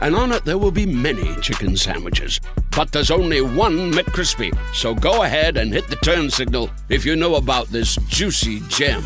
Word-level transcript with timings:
and 0.00 0.14
on 0.14 0.32
it 0.32 0.44
there 0.44 0.58
will 0.58 0.70
be 0.70 0.86
many 0.86 1.34
chicken 1.40 1.76
sandwiches. 1.76 2.40
But 2.74 2.92
there's 2.92 3.10
only 3.10 3.40
one 3.40 3.92
McCrispy. 3.92 4.56
So 4.74 4.94
go 4.94 5.22
ahead 5.22 5.56
and 5.56 5.72
hit 5.72 5.88
the 5.88 5.96
turn 5.96 6.30
signal 6.30 6.70
if 6.88 7.04
you 7.04 7.16
know 7.16 7.36
about 7.36 7.68
this 7.68 7.96
juicy 8.08 8.60
gem 8.68 9.04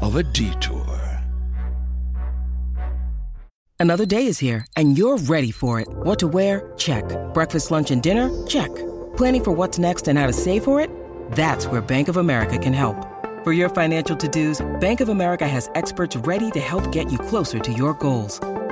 of 0.00 0.16
a 0.16 0.22
detour. 0.22 0.84
Another 3.80 4.06
day 4.06 4.26
is 4.26 4.38
here, 4.38 4.66
and 4.76 4.96
you're 4.96 5.18
ready 5.18 5.50
for 5.50 5.78
it. 5.78 5.88
What 5.88 6.18
to 6.20 6.28
wear? 6.28 6.72
Check. 6.78 7.04
Breakfast, 7.34 7.70
lunch, 7.70 7.90
and 7.90 8.02
dinner? 8.02 8.30
Check. 8.46 8.74
Planning 9.18 9.44
for 9.44 9.52
what's 9.52 9.78
next 9.78 10.08
and 10.08 10.18
how 10.18 10.26
to 10.26 10.32
save 10.32 10.64
for 10.64 10.80
it? 10.80 10.88
That's 11.32 11.66
where 11.66 11.82
Bank 11.82 12.08
of 12.08 12.16
America 12.16 12.56
can 12.56 12.72
help. 12.72 12.96
For 13.44 13.52
your 13.52 13.68
financial 13.68 14.16
to-dos, 14.16 14.64
Bank 14.80 15.02
of 15.02 15.10
America 15.10 15.46
has 15.46 15.68
experts 15.74 16.16
ready 16.16 16.50
to 16.52 16.60
help 16.60 16.90
get 16.92 17.12
you 17.12 17.18
closer 17.18 17.58
to 17.58 17.72
your 17.74 17.92
goals. 17.94 18.40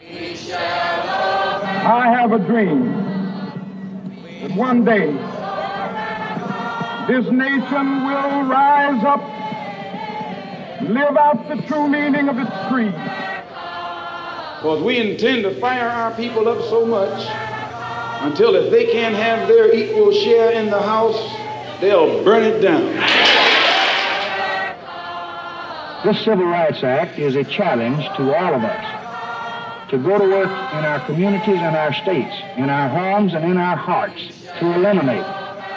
I 0.00 0.04
have 2.14 2.30
a 2.32 2.38
dream 2.38 2.92
that 4.42 4.52
one 4.56 4.84
day 4.84 5.06
this 7.08 7.24
nation 7.32 8.04
will 8.04 8.44
rise 8.44 9.02
up, 9.04 9.20
live 10.82 11.16
out 11.16 11.48
the 11.48 11.56
true 11.66 11.88
meaning 11.88 12.28
of 12.28 12.38
its 12.38 12.50
creed. 12.68 12.94
Because 14.56 14.80
we 14.82 14.98
intend 14.98 15.42
to 15.44 15.54
fire 15.60 15.88
our 15.88 16.14
people 16.14 16.48
up 16.48 16.60
so 16.68 16.86
much 16.86 17.26
until 18.22 18.54
if 18.54 18.70
they 18.70 18.86
can't 18.86 19.16
have 19.16 19.48
their 19.48 19.74
equal 19.74 20.12
share 20.12 20.52
in 20.52 20.66
the 20.66 20.80
house, 20.80 21.18
they'll 21.80 22.22
burn 22.24 22.44
it 22.44 22.60
down. 22.60 22.94
This 26.04 26.24
Civil 26.24 26.46
Rights 26.46 26.84
Act 26.84 27.18
is 27.18 27.34
a 27.34 27.42
challenge 27.44 28.04
to 28.16 28.36
all 28.36 28.54
of 28.54 28.62
us 28.62 28.97
to 29.88 29.96
go 29.96 30.18
to 30.18 30.24
work 30.24 30.48
in 30.48 30.84
our 30.84 31.00
communities 31.06 31.56
and 31.56 31.74
our 31.74 31.94
states, 31.94 32.34
in 32.56 32.68
our 32.68 32.88
homes 32.88 33.32
and 33.32 33.44
in 33.44 33.56
our 33.56 33.76
hearts, 33.76 34.20
to 34.60 34.72
eliminate 34.74 35.24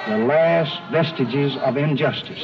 the 0.07 0.17
last 0.25 0.77
vestiges 0.91 1.55
of 1.57 1.77
injustice. 1.77 2.43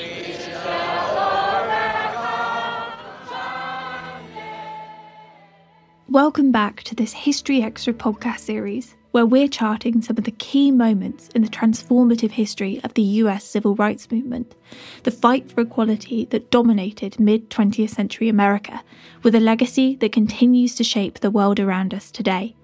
Welcome 6.10 6.52
back 6.52 6.84
to 6.84 6.96
this 6.96 7.12
History 7.12 7.62
Extra 7.62 7.94
podcast 7.94 8.40
series, 8.40 8.96
where 9.12 9.26
we're 9.26 9.48
charting 9.48 10.02
some 10.02 10.18
of 10.18 10.24
the 10.24 10.32
key 10.32 10.72
moments 10.72 11.30
in 11.30 11.42
the 11.42 11.48
transformative 11.48 12.32
history 12.32 12.80
of 12.84 12.94
the 12.94 13.02
US 13.02 13.44
civil 13.44 13.76
rights 13.76 14.12
movement, 14.12 14.56
the 15.04 15.12
fight 15.12 15.52
for 15.52 15.62
equality 15.62 16.26
that 16.26 16.52
dominated 16.52 17.20
mid 17.20 17.50
20th 17.50 17.90
century 17.90 18.30
America, 18.30 18.84
with 19.24 19.36
a 19.36 19.40
legacy 19.40 19.96
that 19.98 20.12
continues 20.12 20.76
to 20.76 20.84
shape 20.84 21.20
the 21.20 21.32
world 21.32 21.60
around 21.60 21.94
us 21.94 22.12
today. 22.12 22.56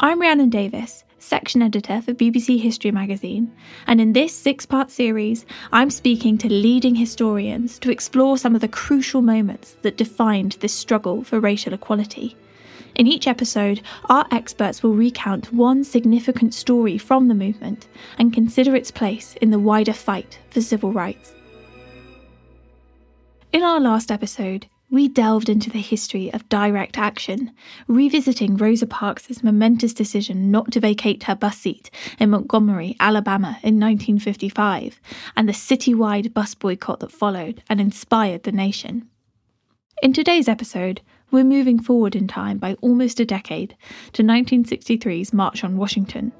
I'm 0.00 0.20
Rhiannon 0.20 0.50
Davies, 0.50 1.04
section 1.18 1.60
editor 1.60 2.00
for 2.00 2.14
BBC 2.14 2.60
History 2.60 2.90
magazine, 2.90 3.52
and 3.86 4.00
in 4.00 4.12
this 4.12 4.34
six 4.34 4.64
part 4.64 4.90
series, 4.90 5.44
I'm 5.72 5.90
speaking 5.90 6.38
to 6.38 6.48
leading 6.48 6.94
historians 6.94 7.78
to 7.80 7.90
explore 7.90 8.38
some 8.38 8.54
of 8.54 8.60
the 8.60 8.68
crucial 8.68 9.22
moments 9.22 9.76
that 9.82 9.96
defined 9.96 10.52
this 10.60 10.72
struggle 10.72 11.24
for 11.24 11.40
racial 11.40 11.74
equality. 11.74 12.36
In 12.98 13.06
each 13.06 13.28
episode, 13.28 13.80
our 14.06 14.26
experts 14.32 14.82
will 14.82 14.92
recount 14.92 15.52
one 15.52 15.84
significant 15.84 16.52
story 16.52 16.98
from 16.98 17.28
the 17.28 17.34
movement 17.34 17.86
and 18.18 18.34
consider 18.34 18.74
its 18.74 18.90
place 18.90 19.36
in 19.40 19.52
the 19.52 19.58
wider 19.60 19.92
fight 19.92 20.40
for 20.50 20.60
civil 20.60 20.92
rights. 20.92 21.32
In 23.52 23.62
our 23.62 23.78
last 23.78 24.10
episode, 24.10 24.66
we 24.90 25.06
delved 25.06 25.48
into 25.48 25.70
the 25.70 25.80
history 25.80 26.32
of 26.32 26.48
direct 26.48 26.98
action, 26.98 27.52
revisiting 27.86 28.56
Rosa 28.56 28.86
Parks' 28.86 29.44
momentous 29.44 29.94
decision 29.94 30.50
not 30.50 30.72
to 30.72 30.80
vacate 30.80 31.22
her 31.24 31.36
bus 31.36 31.58
seat 31.58 31.90
in 32.18 32.30
Montgomery, 32.30 32.96
Alabama 32.98 33.60
in 33.62 33.78
1955, 33.78 35.00
and 35.36 35.48
the 35.48 35.52
citywide 35.52 36.34
bus 36.34 36.56
boycott 36.56 36.98
that 36.98 37.12
followed 37.12 37.62
and 37.70 37.80
inspired 37.80 38.42
the 38.42 38.50
nation. 38.50 39.08
In 40.02 40.12
today's 40.12 40.48
episode, 40.48 41.00
we're 41.30 41.44
moving 41.44 41.80
forward 41.80 42.16
in 42.16 42.26
time 42.28 42.58
by 42.58 42.74
almost 42.80 43.20
a 43.20 43.24
decade 43.24 43.76
to 44.12 44.22
1963's 44.22 45.32
March 45.32 45.64
on 45.64 45.76
Washington. 45.76 46.32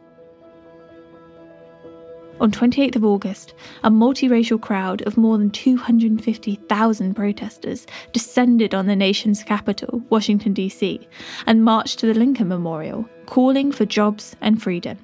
On 2.41 2.53
28th 2.53 2.95
of 2.95 3.05
August, 3.05 3.55
a 3.83 3.91
multiracial 3.91 4.61
crowd 4.61 5.03
of 5.03 5.17
more 5.17 5.37
than 5.39 5.51
250,000 5.51 7.15
protesters 7.15 7.87
descended 8.13 8.75
on 8.75 8.87
the 8.87 8.95
nation's 8.95 9.43
capital, 9.43 10.01
Washington, 10.09 10.53
D.C., 10.53 11.09
and 11.47 11.65
marched 11.65 11.99
to 11.99 12.07
the 12.07 12.15
Lincoln 12.15 12.47
Memorial, 12.47 13.09
calling 13.27 13.73
for 13.73 13.85
jobs 13.85 14.37
and 14.41 14.63
freedom. 14.63 14.99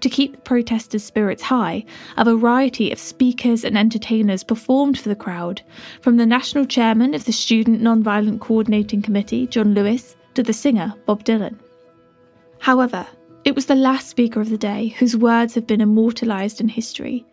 To 0.00 0.08
keep 0.08 0.32
the 0.32 0.40
protesters' 0.42 1.02
spirits 1.02 1.42
high, 1.42 1.84
a 2.16 2.24
variety 2.24 2.92
of 2.92 3.00
speakers 3.00 3.64
and 3.64 3.76
entertainers 3.76 4.44
performed 4.44 4.98
for 4.98 5.08
the 5.08 5.16
crowd, 5.16 5.62
from 6.00 6.16
the 6.16 6.26
national 6.26 6.66
chairman 6.66 7.14
of 7.14 7.24
the 7.24 7.32
Student 7.32 7.82
Nonviolent 7.82 8.40
Coordinating 8.40 9.02
Committee, 9.02 9.48
John 9.48 9.74
Lewis, 9.74 10.14
to 10.34 10.42
the 10.44 10.52
singer, 10.52 10.94
Bob 11.04 11.24
Dylan. 11.24 11.58
However, 12.60 13.06
it 13.44 13.56
was 13.56 13.66
the 13.66 13.74
last 13.74 14.08
speaker 14.08 14.40
of 14.40 14.50
the 14.50 14.58
day 14.58 14.88
whose 14.98 15.16
words 15.16 15.54
have 15.54 15.66
been 15.66 15.80
immortalised 15.80 16.60
in 16.60 16.68
history. 16.68 17.24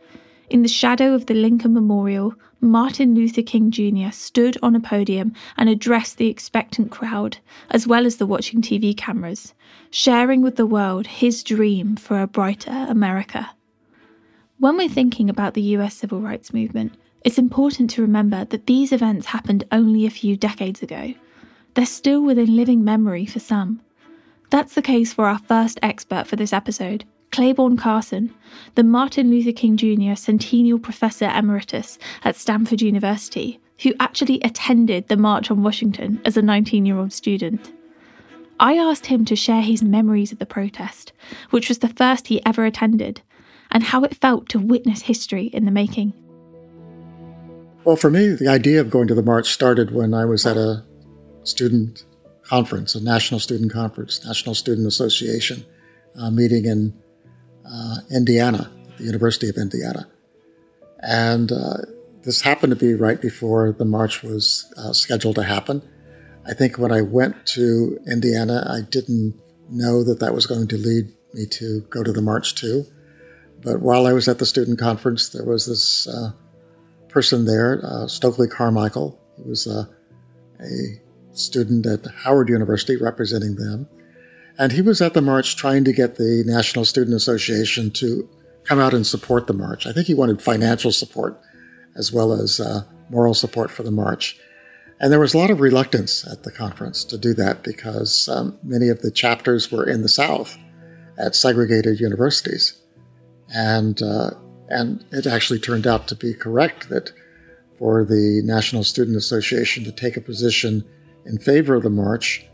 In 0.50 0.62
the 0.62 0.67
shadow 0.67 1.13
of 1.13 1.27
the 1.27 1.33
Lincoln 1.33 1.73
Memorial, 1.73 2.33
Martin 2.65 3.13
Luther 3.13 3.44
King 3.44 3.71
Jr. 3.71 4.12
stood 4.12 4.57
on 4.63 4.75
a 4.75 4.79
podium 4.79 5.33
and 5.56 5.69
addressed 5.69 6.17
the 6.17 6.27
expectant 6.27 6.91
crowd, 6.91 7.38
as 7.69 7.88
well 7.88 8.06
as 8.06 8.17
the 8.17 8.25
watching 8.25 8.62
TV 8.62 8.95
cameras, 8.97 9.53
sharing 9.91 10.41
with 10.41 10.56
the 10.56 10.65
world 10.65 11.07
his 11.07 11.44
dream 11.44 11.95
for 11.95 12.19
a 12.19 12.27
brighter 12.27 12.85
America. 12.89 13.51
When 14.57 14.77
we're 14.77 14.89
thinking 14.89 15.29
about 15.29 15.53
the 15.53 15.62
US 15.62 15.95
civil 15.95 16.21
rights 16.21 16.53
movement, 16.53 16.94
it's 17.23 17.38
important 17.38 17.89
to 17.91 18.01
remember 18.01 18.45
that 18.45 18.67
these 18.67 18.91
events 18.91 19.27
happened 19.27 19.63
only 19.71 20.06
a 20.06 20.12
few 20.12 20.35
decades 20.35 20.81
ago. 20.81 21.13
They're 21.75 21.85
still 21.85 22.21
within 22.21 22.56
living 22.56 22.83
memory 22.83 23.25
for 23.25 23.39
some. 23.39 23.81
That's 24.50 24.75
the 24.75 24.81
case 24.81 25.13
for 25.13 25.25
our 25.25 25.39
first 25.39 25.79
expert 25.81 26.27
for 26.27 26.35
this 26.35 26.53
episode, 26.53 27.06
Clayborne 27.35 27.77
Carson, 27.77 28.33
the 28.75 28.83
Martin 28.85 29.29
Luther 29.29 29.51
King 29.51 29.75
Jr. 29.75 30.15
Centennial 30.15 30.79
Professor 30.79 31.25
Emeritus 31.25 31.99
at 32.23 32.37
Stanford 32.37 32.81
University, 32.81 33.59
who 33.81 33.93
actually 33.99 34.39
attended 34.39 35.09
the 35.09 35.17
March 35.17 35.51
on 35.51 35.61
Washington 35.61 36.21
as 36.23 36.37
a 36.37 36.41
19 36.41 36.85
year 36.85 36.97
old 36.97 37.11
student. 37.11 37.73
I 38.57 38.77
asked 38.77 39.07
him 39.07 39.25
to 39.25 39.35
share 39.35 39.61
his 39.61 39.83
memories 39.83 40.31
of 40.31 40.39
the 40.39 40.45
protest, 40.45 41.11
which 41.49 41.67
was 41.67 41.79
the 41.79 41.89
first 41.89 42.27
he 42.27 42.41
ever 42.45 42.63
attended, 42.63 43.21
and 43.69 43.83
how 43.83 44.05
it 44.05 44.15
felt 44.15 44.47
to 44.47 44.57
witness 44.57 45.01
history 45.01 45.47
in 45.47 45.65
the 45.65 45.71
making. 45.71 46.13
Well, 47.83 47.97
for 47.97 48.09
me, 48.09 48.29
the 48.29 48.47
idea 48.47 48.79
of 48.79 48.89
going 48.89 49.09
to 49.09 49.13
the 49.13 49.21
march 49.21 49.51
started 49.51 49.91
when 49.91 50.13
I 50.13 50.23
was 50.23 50.45
at 50.45 50.55
a 50.55 50.85
student 51.43 52.05
conference, 52.43 52.95
a 52.95 53.03
national 53.03 53.41
student 53.41 53.73
conference, 53.73 54.23
National 54.23 54.55
Student 54.55 54.88
Association 54.88 55.65
uh, 56.17 56.31
meeting 56.31 56.63
in 56.63 56.93
uh, 57.67 57.97
Indiana, 58.12 58.71
the 58.97 59.03
University 59.03 59.50
of 59.50 59.57
Indiana. 59.57 60.07
And 61.00 61.51
uh, 61.51 61.77
this 62.23 62.41
happened 62.41 62.71
to 62.71 62.75
be 62.75 62.94
right 62.94 63.21
before 63.21 63.71
the 63.71 63.85
march 63.85 64.23
was 64.23 64.71
uh, 64.77 64.94
scheduled 64.94 65.35
to 65.35 65.44
happen. 65.44 65.81
I 66.47 66.53
think 66.53 66.77
when 66.77 66.91
I 66.91 67.01
went 67.01 67.45
to 67.47 68.00
Indiana, 68.07 68.65
I 68.69 68.81
didn't 68.89 69.39
know 69.69 70.03
that 70.03 70.19
that 70.19 70.33
was 70.33 70.45
going 70.45 70.67
to 70.67 70.77
lead 70.77 71.12
me 71.33 71.45
to 71.47 71.81
go 71.89 72.03
to 72.03 72.12
the 72.12 72.21
march 72.21 72.56
too. 72.56 72.85
But 73.62 73.81
while 73.81 74.06
I 74.06 74.13
was 74.13 74.27
at 74.27 74.39
the 74.39 74.45
student 74.45 74.79
conference, 74.79 75.29
there 75.29 75.45
was 75.45 75.65
this 75.65 76.07
uh, 76.07 76.31
person 77.09 77.45
there, 77.45 77.81
uh, 77.83 78.07
Stokely 78.07 78.47
Carmichael, 78.47 79.19
who 79.38 79.50
was 79.50 79.67
uh, 79.67 79.85
a 80.59 81.01
student 81.35 81.85
at 81.85 82.06
Howard 82.23 82.50
University 82.50 82.95
representing 82.95 83.56
them. 83.56 83.88
And 84.57 84.71
he 84.71 84.81
was 84.81 85.01
at 85.01 85.13
the 85.13 85.21
march 85.21 85.55
trying 85.55 85.83
to 85.83 85.93
get 85.93 86.15
the 86.15 86.43
National 86.45 86.85
Student 86.85 87.15
Association 87.15 87.91
to 87.91 88.29
come 88.63 88.79
out 88.79 88.93
and 88.93 89.05
support 89.05 89.47
the 89.47 89.53
march. 89.53 89.85
I 89.85 89.91
think 89.91 90.07
he 90.07 90.13
wanted 90.13 90.41
financial 90.41 90.91
support 90.91 91.39
as 91.95 92.11
well 92.11 92.33
as 92.33 92.59
uh, 92.59 92.83
moral 93.09 93.33
support 93.33 93.71
for 93.71 93.83
the 93.83 93.91
march. 93.91 94.37
And 94.99 95.11
there 95.11 95.19
was 95.19 95.33
a 95.33 95.37
lot 95.37 95.51
of 95.51 95.59
reluctance 95.59 96.25
at 96.25 96.43
the 96.43 96.51
conference 96.51 97.03
to 97.05 97.17
do 97.17 97.33
that 97.33 97.63
because 97.63 98.29
um, 98.29 98.57
many 98.63 98.87
of 98.87 99.01
the 99.01 99.11
chapters 99.11 99.71
were 99.71 99.87
in 99.87 100.01
the 100.01 100.09
South 100.09 100.57
at 101.17 101.35
segregated 101.35 101.99
universities. 101.99 102.81
And, 103.53 104.01
uh, 104.01 104.31
and 104.69 105.05
it 105.11 105.27
actually 105.27 105.59
turned 105.59 105.85
out 105.85 106.07
to 106.07 106.15
be 106.15 106.33
correct 106.33 106.89
that 106.89 107.11
for 107.77 108.05
the 108.05 108.41
National 108.43 108.83
Student 108.83 109.17
Association 109.17 109.83
to 109.83 109.91
take 109.91 110.15
a 110.15 110.21
position 110.21 110.85
in 111.25 111.39
favor 111.39 111.75
of 111.75 111.83
the 111.83 111.89
march 111.89 112.45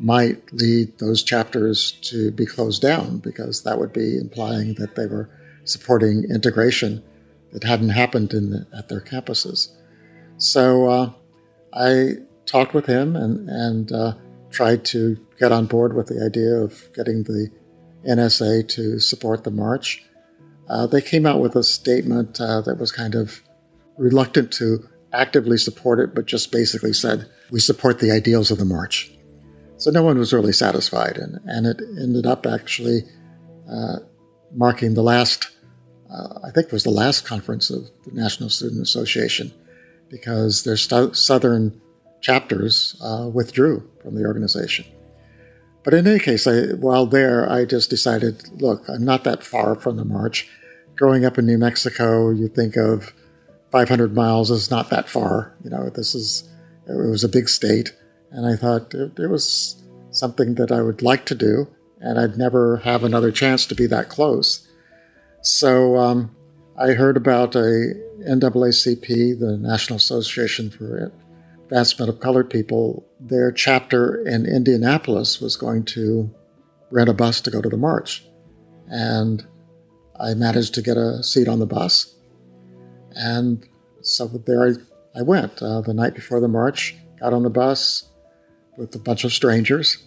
might 0.00 0.52
lead 0.52 0.98
those 0.98 1.22
chapters 1.22 1.92
to 1.92 2.32
be 2.32 2.46
closed 2.46 2.80
down 2.80 3.18
because 3.18 3.62
that 3.62 3.78
would 3.78 3.92
be 3.92 4.16
implying 4.16 4.74
that 4.74 4.96
they 4.96 5.06
were 5.06 5.28
supporting 5.64 6.24
integration 6.24 7.02
that 7.52 7.64
hadn't 7.64 7.90
happened 7.90 8.30
the, 8.30 8.66
at 8.76 8.88
their 8.88 9.00
campuses. 9.00 9.68
So 10.38 10.88
uh, 10.88 11.12
I 11.74 12.14
talked 12.46 12.72
with 12.72 12.86
him 12.86 13.14
and, 13.14 13.48
and 13.48 13.92
uh, 13.92 14.14
tried 14.50 14.84
to 14.86 15.18
get 15.38 15.52
on 15.52 15.66
board 15.66 15.94
with 15.94 16.06
the 16.06 16.24
idea 16.24 16.54
of 16.54 16.88
getting 16.94 17.24
the 17.24 17.50
NSA 18.08 18.66
to 18.68 18.98
support 18.98 19.44
the 19.44 19.50
march. 19.50 20.02
Uh, 20.68 20.86
they 20.86 21.02
came 21.02 21.26
out 21.26 21.40
with 21.40 21.54
a 21.56 21.62
statement 21.62 22.40
uh, 22.40 22.62
that 22.62 22.78
was 22.78 22.90
kind 22.90 23.14
of 23.14 23.42
reluctant 23.98 24.50
to 24.52 24.88
actively 25.12 25.58
support 25.58 25.98
it, 25.98 26.14
but 26.14 26.24
just 26.24 26.50
basically 26.50 26.94
said, 26.94 27.28
We 27.50 27.60
support 27.60 27.98
the 27.98 28.10
ideals 28.10 28.50
of 28.50 28.58
the 28.58 28.64
march. 28.64 29.12
So 29.80 29.90
no 29.90 30.02
one 30.02 30.18
was 30.18 30.34
really 30.34 30.52
satisfied, 30.52 31.16
and, 31.16 31.40
and 31.44 31.66
it 31.66 31.80
ended 31.98 32.26
up 32.26 32.44
actually 32.44 33.04
uh, 33.66 34.00
marking 34.54 34.92
the 34.92 35.02
last, 35.02 35.48
uh, 36.12 36.38
I 36.44 36.50
think 36.50 36.66
it 36.66 36.72
was 36.72 36.84
the 36.84 36.90
last 36.90 37.24
conference 37.24 37.70
of 37.70 37.88
the 38.04 38.12
National 38.12 38.50
Student 38.50 38.82
Association, 38.82 39.54
because 40.10 40.64
their 40.64 40.76
st- 40.76 41.16
southern 41.16 41.80
chapters 42.20 42.94
uh, 43.02 43.30
withdrew 43.32 43.88
from 44.02 44.16
the 44.16 44.26
organization. 44.26 44.84
But 45.82 45.94
in 45.94 46.06
any 46.06 46.18
case, 46.18 46.46
I, 46.46 46.74
while 46.74 47.06
there, 47.06 47.50
I 47.50 47.64
just 47.64 47.88
decided, 47.88 48.60
look, 48.60 48.86
I'm 48.86 49.02
not 49.02 49.24
that 49.24 49.42
far 49.42 49.74
from 49.74 49.96
the 49.96 50.04
march. 50.04 50.46
Growing 50.94 51.24
up 51.24 51.38
in 51.38 51.46
New 51.46 51.56
Mexico, 51.56 52.28
you 52.28 52.48
think 52.48 52.76
of 52.76 53.14
500 53.72 54.14
miles 54.14 54.50
is 54.50 54.70
not 54.70 54.90
that 54.90 55.08
far. 55.08 55.56
You 55.64 55.70
know, 55.70 55.88
this 55.88 56.14
is 56.14 56.46
it 56.86 56.96
was 56.96 57.24
a 57.24 57.28
big 57.30 57.48
state. 57.48 57.94
And 58.30 58.46
I 58.46 58.56
thought 58.56 58.94
it, 58.94 59.18
it 59.18 59.28
was 59.28 59.82
something 60.10 60.54
that 60.54 60.72
I 60.72 60.82
would 60.82 61.02
like 61.02 61.24
to 61.26 61.34
do, 61.34 61.68
and 62.00 62.18
I'd 62.18 62.36
never 62.36 62.78
have 62.78 63.04
another 63.04 63.30
chance 63.32 63.66
to 63.66 63.74
be 63.74 63.86
that 63.86 64.08
close. 64.08 64.68
So 65.42 65.96
um, 65.96 66.34
I 66.78 66.92
heard 66.92 67.16
about 67.16 67.54
a 67.54 67.94
NAACP, 68.20 69.38
the 69.38 69.56
National 69.58 69.96
Association 69.96 70.70
for 70.70 71.12
Advancement 71.64 72.08
of 72.08 72.20
Colored 72.20 72.50
People. 72.50 73.06
Their 73.18 73.50
chapter 73.52 74.26
in 74.26 74.46
Indianapolis 74.46 75.40
was 75.40 75.56
going 75.56 75.84
to 75.86 76.34
rent 76.90 77.08
a 77.08 77.14
bus 77.14 77.40
to 77.42 77.50
go 77.50 77.60
to 77.60 77.68
the 77.68 77.76
march, 77.76 78.24
and 78.88 79.46
I 80.18 80.34
managed 80.34 80.74
to 80.74 80.82
get 80.82 80.96
a 80.96 81.22
seat 81.22 81.48
on 81.48 81.58
the 81.58 81.66
bus, 81.66 82.14
and 83.12 83.66
so 84.02 84.26
there 84.26 84.66
I, 84.66 84.72
I 85.18 85.22
went 85.22 85.62
uh, 85.62 85.80
the 85.80 85.94
night 85.94 86.14
before 86.14 86.40
the 86.40 86.48
march. 86.48 86.96
Got 87.20 87.34
on 87.34 87.42
the 87.42 87.50
bus, 87.50 88.09
with 88.80 88.94
a 88.94 88.98
bunch 88.98 89.24
of 89.24 89.32
strangers. 89.32 89.98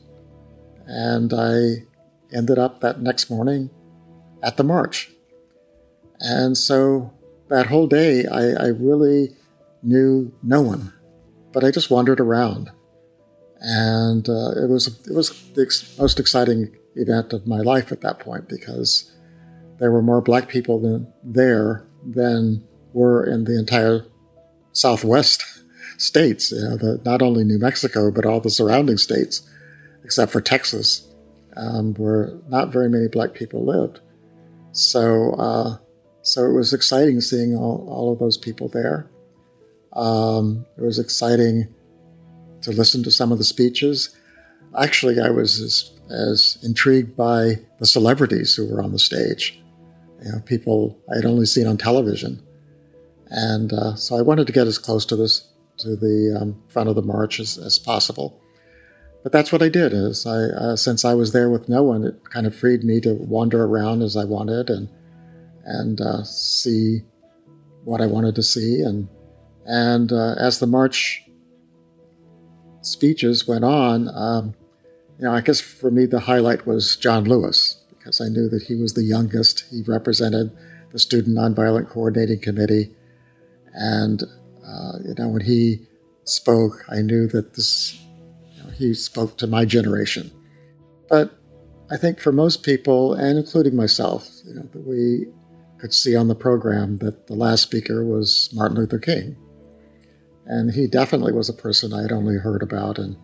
And 0.88 1.32
I 1.32 1.86
ended 2.36 2.58
up 2.58 2.82
that 2.82 3.00
next 3.00 3.30
morning 3.30 3.70
at 4.42 4.58
the 4.58 4.64
march. 4.64 5.12
And 6.20 6.58
so 6.58 7.14
that 7.50 7.68
whole 7.68 7.88
day, 7.88 8.26
I, 8.26 8.66
I 8.66 8.68
really 8.68 9.36
knew 9.84 10.34
no 10.42 10.62
one, 10.62 10.92
but 11.54 11.64
I 11.64 11.70
just 11.70 11.92
wandered 11.92 12.20
around. 12.20 12.72
And 13.60 14.28
uh, 14.28 14.52
it 14.62 14.70
was 14.70 14.88
it 15.08 15.14
was 15.14 15.30
the 15.54 15.62
ex- 15.62 15.98
most 15.98 16.20
exciting 16.20 16.76
event 16.96 17.32
of 17.32 17.48
my 17.48 17.60
life 17.60 17.92
at 17.92 18.02
that 18.02 18.20
point 18.20 18.50
because 18.50 19.10
there 19.80 19.92
were 19.92 20.02
more 20.02 20.20
black 20.20 20.50
people 20.50 20.82
than 20.82 21.14
there 21.24 21.86
than 22.06 22.68
were 22.92 23.24
in 23.26 23.46
the 23.46 23.58
entire 23.58 24.06
Southwest 24.74 25.46
states, 26.04 26.52
you 26.52 26.62
know, 26.62 26.78
the, 26.78 27.02
not 27.06 27.22
only 27.22 27.44
New 27.44 27.60
Mexico, 27.60 28.12
but 28.12 28.26
all 28.26 28.40
the 28.40 28.50
surrounding 28.50 28.98
states, 28.98 29.42
except 30.04 30.32
for 30.32 30.42
Texas, 30.42 31.08
um, 31.56 31.94
where 31.96 32.34
not 32.48 32.72
very 32.74 32.90
many 32.90 33.08
black 33.08 33.34
people 33.34 33.66
lived. 33.66 34.00
So, 34.72 35.34
uh, 35.34 35.78
so 36.22 36.46
it 36.46 36.54
was 36.54 36.74
exciting 36.74 37.22
seeing 37.22 37.56
all, 37.56 37.88
all 37.90 38.12
of 38.12 38.20
those 38.20 38.38
people 38.38 38.68
there. 38.68 39.10
Um, 39.94 40.66
it 40.78 40.82
was 40.82 41.00
exciting 41.00 41.74
to 42.62 42.72
listen 42.72 43.04
to 43.04 43.12
some 43.12 43.32
of 43.32 43.38
the 43.38 43.44
speeches. 43.44 44.16
Actually, 44.78 45.20
I 45.20 45.30
was 45.30 45.62
as, 45.62 45.92
as 46.10 46.58
intrigued 46.64 47.16
by 47.16 47.60
the 47.80 47.86
celebrities 47.86 48.56
who 48.56 48.68
were 48.68 48.82
on 48.82 48.92
the 48.92 49.00
stage. 49.00 49.62
You 50.24 50.32
know, 50.32 50.40
people 50.40 50.98
I 51.12 51.18
had 51.18 51.26
only 51.26 51.46
seen 51.46 51.68
on 51.68 51.78
television. 51.78 52.42
And 53.28 53.72
uh, 53.74 53.96
so 53.96 54.18
I 54.18 54.22
wanted 54.22 54.48
to 54.48 54.54
get 54.54 54.68
as 54.68 54.78
close 54.78 55.06
to 55.08 55.16
this 55.16 55.53
to 55.84 55.96
the 55.96 56.38
um, 56.40 56.62
front 56.68 56.90
of 56.90 56.96
the 56.96 57.02
march 57.02 57.40
as, 57.40 57.58
as, 57.58 57.80
possible. 57.80 58.42
But 59.22 59.32
that's 59.32 59.52
what 59.52 59.62
I 59.62 59.70
did. 59.70 59.94
Is 59.94 60.26
I 60.26 60.46
uh, 60.46 60.76
since 60.76 61.06
I 61.06 61.14
was 61.14 61.32
there 61.32 61.50
with 61.50 61.70
no 61.70 61.84
one, 61.84 62.04
it 62.04 62.30
kind 62.30 62.46
of 62.46 62.56
freed 62.56 62.84
me 62.84 63.00
to 63.02 63.14
wander 63.14 63.64
around 63.64 64.02
as 64.02 64.18
I 64.18 64.26
wanted 64.26 64.70
and 64.70 64.90
and 65.64 66.02
uh, 66.02 66.24
see 66.24 67.04
what 67.84 68.02
I 68.02 68.08
wanted 68.08 68.36
to 68.36 68.44
see. 68.44 68.82
And 68.82 69.08
and 69.66 70.12
uh, 70.12 70.36
as 70.38 70.60
the 70.60 70.68
march 70.68 71.24
speeches 72.82 73.48
went 73.48 73.64
on, 73.64 74.10
um, 74.10 74.56
you 75.18 75.26
know, 75.26 75.34
I 75.34 75.42
guess 75.42 75.62
for 75.62 75.90
me 75.90 76.06
the 76.06 76.22
highlight 76.22 76.66
was 76.66 76.98
John 76.98 77.24
Lewis 77.24 77.82
because 77.98 78.20
I 78.20 78.28
knew 78.28 78.50
that 78.50 78.64
he 78.64 78.76
was 78.76 78.94
the 78.94 79.04
youngest. 79.04 79.66
He 79.72 79.82
represented 79.84 80.52
the 80.92 81.00
Student 81.00 81.38
Nonviolent 81.38 81.90
Coordinating 81.90 82.40
Committee, 82.40 82.92
and 83.74 84.24
uh, 84.74 84.98
you 85.06 85.14
know, 85.18 85.28
when 85.28 85.42
he 85.42 85.88
spoke, 86.24 86.86
I 86.90 87.02
knew 87.02 87.28
that 87.28 87.54
this, 87.54 88.00
you 88.56 88.64
know, 88.64 88.70
he 88.72 88.94
spoke 88.94 89.38
to 89.38 89.48
my 89.48 89.66
generation. 89.66 90.32
But 91.10 91.38
I 91.92 91.98
think 91.98 92.20
for 92.20 92.32
most 92.32 92.64
people, 92.64 93.14
and 93.14 93.38
including 93.38 93.76
myself, 93.76 94.30
you 94.46 94.54
know, 94.56 94.64
that 94.64 94.88
we 94.88 95.28
could 95.78 95.94
see 95.94 96.16
on 96.16 96.28
the 96.28 96.36
program 96.36 96.98
that 97.00 97.28
the 97.28 97.36
last 97.36 97.62
speaker 97.64 98.04
was 98.04 98.50
Martin 98.54 98.78
Luther 98.78 99.00
King. 99.00 99.36
And 100.46 100.72
he 100.72 100.88
definitely 100.88 101.34
was 101.34 101.50
a 101.50 101.54
person 101.54 101.94
I 101.94 102.02
had 102.02 102.12
only 102.12 102.38
heard 102.38 102.64
about 102.64 102.98
and 102.98 103.18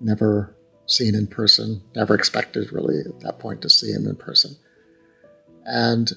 never 0.00 0.56
seen 0.86 1.14
in 1.14 1.26
person, 1.26 1.82
never 1.94 2.14
expected 2.14 2.72
really 2.72 2.98
at 2.98 3.20
that 3.20 3.38
point 3.38 3.62
to 3.62 3.70
see 3.70 3.90
him 3.90 4.06
in 4.06 4.16
person. 4.16 4.56
And 5.64 6.12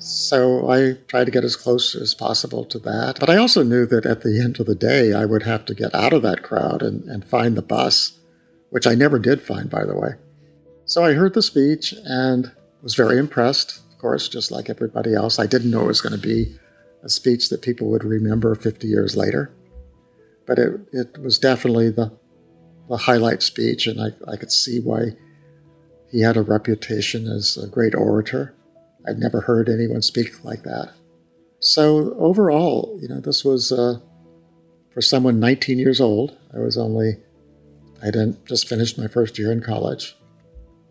so 0.00 0.70
I 0.70 0.98
tried 1.08 1.24
to 1.24 1.30
get 1.30 1.44
as 1.44 1.56
close 1.56 1.94
as 1.94 2.14
possible 2.14 2.64
to 2.66 2.78
that. 2.80 3.20
But 3.20 3.30
I 3.30 3.36
also 3.36 3.62
knew 3.62 3.86
that 3.86 4.06
at 4.06 4.22
the 4.22 4.40
end 4.40 4.60
of 4.60 4.66
the 4.66 4.74
day, 4.74 5.12
I 5.12 5.24
would 5.24 5.42
have 5.42 5.64
to 5.66 5.74
get 5.74 5.94
out 5.94 6.12
of 6.12 6.22
that 6.22 6.42
crowd 6.42 6.82
and, 6.82 7.04
and 7.04 7.24
find 7.24 7.56
the 7.56 7.62
bus, 7.62 8.18
which 8.70 8.86
I 8.86 8.94
never 8.94 9.18
did 9.18 9.42
find, 9.42 9.68
by 9.68 9.84
the 9.84 9.96
way. 9.96 10.14
So 10.84 11.04
I 11.04 11.12
heard 11.12 11.34
the 11.34 11.42
speech 11.42 11.94
and 12.04 12.52
was 12.82 12.94
very 12.94 13.18
impressed, 13.18 13.82
of 13.90 13.98
course, 13.98 14.28
just 14.28 14.50
like 14.50 14.70
everybody 14.70 15.14
else. 15.14 15.38
I 15.38 15.46
didn't 15.46 15.70
know 15.70 15.82
it 15.82 15.88
was 15.88 16.00
going 16.00 16.18
to 16.18 16.26
be 16.26 16.56
a 17.02 17.08
speech 17.08 17.50
that 17.50 17.62
people 17.62 17.88
would 17.88 18.04
remember 18.04 18.54
50 18.54 18.86
years 18.86 19.16
later. 19.16 19.52
But 20.46 20.58
it, 20.58 20.80
it 20.92 21.18
was 21.18 21.38
definitely 21.38 21.90
the, 21.90 22.12
the 22.88 22.96
highlight 22.96 23.42
speech, 23.42 23.86
and 23.86 24.00
I, 24.00 24.08
I 24.30 24.36
could 24.36 24.50
see 24.50 24.80
why 24.80 25.16
he 26.10 26.22
had 26.22 26.38
a 26.38 26.42
reputation 26.42 27.26
as 27.26 27.58
a 27.58 27.68
great 27.68 27.94
orator. 27.94 28.54
I'd 29.06 29.18
never 29.18 29.42
heard 29.42 29.68
anyone 29.68 30.02
speak 30.02 30.44
like 30.44 30.62
that. 30.64 30.92
So 31.60 32.14
overall, 32.14 32.98
you 33.00 33.08
know, 33.08 33.20
this 33.20 33.44
was 33.44 33.72
uh, 33.72 33.98
for 34.92 35.00
someone 35.00 35.40
19 35.40 35.78
years 35.78 36.00
old. 36.00 36.36
I 36.54 36.58
was 36.58 36.76
only, 36.76 37.16
I 38.02 38.06
didn't 38.06 38.46
just 38.46 38.68
finished 38.68 38.98
my 38.98 39.08
first 39.08 39.38
year 39.38 39.50
in 39.52 39.60
college. 39.60 40.16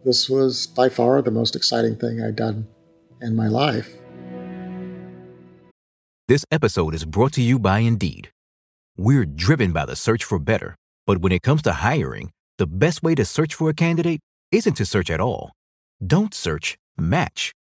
This 0.03 0.29
was 0.29 0.67
by 0.67 0.89
far 0.89 1.21
the 1.21 1.31
most 1.31 1.55
exciting 1.55 1.95
thing 1.95 2.21
I'd 2.21 2.35
done 2.35 2.67
in 3.21 3.35
my 3.35 3.47
life. 3.47 3.93
This 6.27 6.45
episode 6.51 6.93
is 6.93 7.05
brought 7.05 7.33
to 7.33 7.41
you 7.41 7.57
by 7.59 7.79
Indeed. 7.79 8.29
We're 8.97 9.25
driven 9.25 9.71
by 9.71 9.85
the 9.85 9.95
search 9.95 10.23
for 10.23 10.39
better, 10.39 10.75
but 11.05 11.19
when 11.19 11.31
it 11.31 11.43
comes 11.43 11.61
to 11.63 11.73
hiring, 11.73 12.31
the 12.57 12.67
best 12.67 13.03
way 13.03 13.15
to 13.15 13.23
search 13.23 13.53
for 13.55 13.69
a 13.69 13.73
candidate 13.73 14.19
isn't 14.51 14.73
to 14.75 14.85
search 14.85 15.09
at 15.09 15.21
all. 15.21 15.51
Don't 16.05 16.33
search, 16.33 16.77
match 16.97 17.53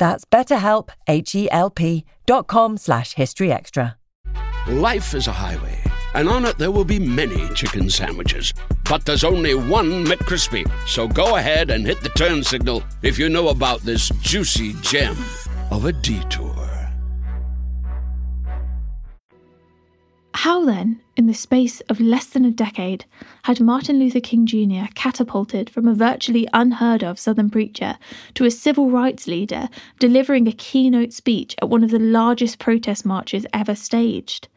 That's 0.00 0.24
betterhelp, 0.24 0.88
H-E-L-P 1.08 2.04
dot 2.24 2.46
com 2.46 2.78
slash 2.78 3.14
historyextra. 3.14 3.96
Life 4.66 5.14
is 5.14 5.26
a 5.26 5.32
highway, 5.32 5.78
and 6.14 6.26
on 6.26 6.46
it 6.46 6.56
there 6.56 6.70
will 6.70 6.86
be 6.86 6.98
many 6.98 7.46
chicken 7.54 7.90
sandwiches. 7.90 8.54
But 8.88 9.04
there's 9.04 9.24
only 9.24 9.54
one 9.54 10.06
McCrispy. 10.06 10.64
So 10.86 11.06
go 11.06 11.36
ahead 11.36 11.68
and 11.70 11.86
hit 11.86 12.00
the 12.00 12.08
turn 12.08 12.42
signal 12.42 12.82
if 13.02 13.18
you 13.18 13.28
know 13.28 13.48
about 13.48 13.80
this 13.80 14.08
juicy 14.22 14.72
gem 14.80 15.18
of 15.70 15.84
a 15.84 15.92
detour. 15.92 16.56
How 20.32 20.64
then, 20.64 21.02
in 21.20 21.26
the 21.26 21.34
space 21.34 21.82
of 21.82 22.00
less 22.00 22.24
than 22.24 22.46
a 22.46 22.50
decade, 22.50 23.04
had 23.42 23.60
Martin 23.60 23.98
Luther 23.98 24.20
King 24.20 24.46
Jr. 24.46 24.90
catapulted 24.94 25.68
from 25.68 25.86
a 25.86 25.92
virtually 25.92 26.48
unheard 26.54 27.04
of 27.04 27.18
Southern 27.18 27.50
preacher 27.50 27.98
to 28.32 28.46
a 28.46 28.50
civil 28.50 28.90
rights 28.90 29.26
leader 29.26 29.68
delivering 29.98 30.48
a 30.48 30.52
keynote 30.52 31.12
speech 31.12 31.54
at 31.60 31.68
one 31.68 31.84
of 31.84 31.90
the 31.90 31.98
largest 31.98 32.58
protest 32.58 33.04
marches 33.04 33.44
ever 33.52 33.74
staged? 33.74 34.48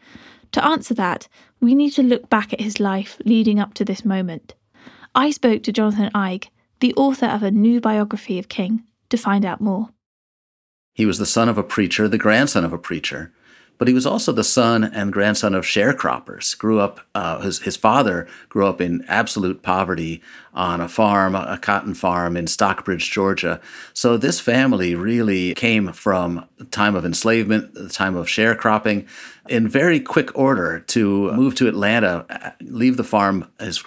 To 0.53 0.63
answer 0.63 0.93
that, 0.93 1.27
we 1.59 1.75
need 1.75 1.89
to 1.91 2.01
look 2.01 2.29
back 2.29 2.53
at 2.53 2.61
his 2.61 2.79
life 2.79 3.19
leading 3.25 3.59
up 3.59 3.73
to 3.73 3.83
this 3.83 4.05
moment. 4.05 4.53
I 5.13 5.31
spoke 5.31 5.63
to 5.63 5.73
Jonathan 5.73 6.11
Eig, 6.15 6.47
the 6.79 6.93
author 6.95 7.25
of 7.25 7.43
a 7.43 7.51
new 7.51 7.81
biography 7.81 8.39
of 8.39 8.47
King, 8.47 8.83
to 9.09 9.17
find 9.17 9.43
out 9.43 9.59
more. 9.59 9.89
He 10.93 11.05
was 11.05 11.17
the 11.17 11.25
son 11.25 11.49
of 11.49 11.57
a 11.57 11.63
preacher, 11.63 12.07
the 12.07 12.17
grandson 12.17 12.63
of 12.63 12.71
a 12.71 12.77
preacher 12.77 13.33
but 13.77 13.87
he 13.87 13.93
was 13.93 14.05
also 14.05 14.31
the 14.31 14.43
son 14.43 14.83
and 14.83 15.11
grandson 15.11 15.53
of 15.53 15.65
sharecroppers. 15.65 16.57
Grew 16.57 16.79
up, 16.79 17.01
uh, 17.15 17.41
his 17.41 17.59
his 17.59 17.75
father 17.75 18.27
grew 18.49 18.65
up 18.65 18.79
in 18.79 19.03
absolute 19.07 19.61
poverty 19.61 20.21
on 20.53 20.79
a 20.79 20.87
farm, 20.87 21.35
a 21.35 21.57
cotton 21.61 21.93
farm 21.93 22.37
in 22.37 22.47
Stockbridge, 22.47 23.09
Georgia. 23.09 23.59
So 23.93 24.17
this 24.17 24.39
family 24.39 24.95
really 24.95 25.53
came 25.55 25.91
from 25.91 26.45
the 26.57 26.65
time 26.65 26.95
of 26.95 27.05
enslavement, 27.05 27.73
the 27.73 27.89
time 27.89 28.15
of 28.15 28.27
sharecropping, 28.27 29.07
in 29.49 29.67
very 29.67 29.99
quick 29.99 30.37
order 30.37 30.79
to 30.79 31.31
move 31.33 31.55
to 31.55 31.67
Atlanta, 31.67 32.55
leave 32.61 32.97
the 32.97 33.03
farm. 33.03 33.49
His 33.59 33.77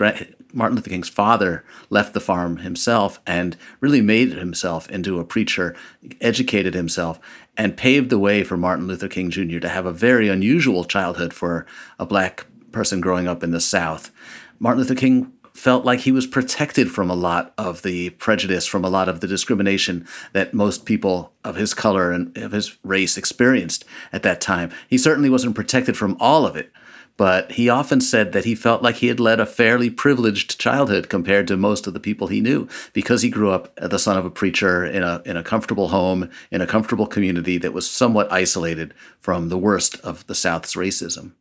Martin 0.56 0.76
Luther 0.76 0.88
King's 0.88 1.10
father 1.10 1.64
left 1.90 2.14
the 2.14 2.20
farm 2.20 2.58
himself 2.58 3.20
and 3.26 3.58
really 3.80 4.00
made 4.00 4.32
himself 4.32 4.88
into 4.90 5.20
a 5.20 5.24
preacher, 5.24 5.76
educated 6.18 6.72
himself, 6.72 7.20
and 7.58 7.76
paved 7.76 8.08
the 8.08 8.18
way 8.18 8.42
for 8.42 8.56
Martin 8.56 8.86
Luther 8.86 9.06
King 9.06 9.30
Jr. 9.30 9.58
to 9.58 9.68
have 9.68 9.84
a 9.84 9.92
very 9.92 10.28
unusual 10.28 10.84
childhood 10.84 11.34
for 11.34 11.66
a 11.98 12.06
black 12.06 12.46
person 12.72 13.02
growing 13.02 13.28
up 13.28 13.42
in 13.42 13.50
the 13.50 13.60
South. 13.60 14.10
Martin 14.58 14.80
Luther 14.80 14.94
King 14.94 15.30
felt 15.52 15.84
like 15.84 16.00
he 16.00 16.12
was 16.12 16.26
protected 16.26 16.90
from 16.90 17.10
a 17.10 17.14
lot 17.14 17.52
of 17.58 17.82
the 17.82 18.10
prejudice, 18.10 18.66
from 18.66 18.84
a 18.84 18.90
lot 18.90 19.10
of 19.10 19.20
the 19.20 19.26
discrimination 19.26 20.06
that 20.32 20.54
most 20.54 20.86
people 20.86 21.32
of 21.44 21.56
his 21.56 21.74
color 21.74 22.12
and 22.12 22.36
of 22.38 22.52
his 22.52 22.78
race 22.82 23.18
experienced 23.18 23.84
at 24.12 24.22
that 24.22 24.40
time. 24.40 24.70
He 24.88 24.96
certainly 24.96 25.30
wasn't 25.30 25.54
protected 25.54 25.96
from 25.96 26.16
all 26.18 26.46
of 26.46 26.56
it, 26.56 26.70
but 27.16 27.52
he 27.52 27.68
often 27.68 28.00
said 28.00 28.32
that 28.32 28.44
he 28.44 28.54
felt 28.54 28.82
like 28.82 28.96
he 28.96 29.06
had 29.06 29.20
led 29.20 29.40
a 29.40 29.46
fairly 29.46 29.88
privileged 29.88 30.58
childhood 30.58 31.08
compared 31.08 31.48
to 31.48 31.56
most 31.56 31.86
of 31.86 31.94
the 31.94 32.00
people 32.00 32.26
he 32.26 32.40
knew 32.40 32.68
because 32.92 33.22
he 33.22 33.30
grew 33.30 33.50
up 33.50 33.74
the 33.76 33.98
son 33.98 34.18
of 34.18 34.24
a 34.24 34.30
preacher 34.30 34.84
in 34.84 35.02
a 35.02 35.22
in 35.24 35.36
a 35.36 35.42
comfortable 35.42 35.88
home 35.88 36.30
in 36.50 36.60
a 36.60 36.66
comfortable 36.66 37.06
community 37.06 37.58
that 37.58 37.72
was 37.72 37.88
somewhat 37.88 38.30
isolated 38.30 38.92
from 39.18 39.48
the 39.48 39.58
worst 39.58 39.98
of 40.00 40.26
the 40.26 40.34
South's 40.34 40.74
racism. 40.74 41.32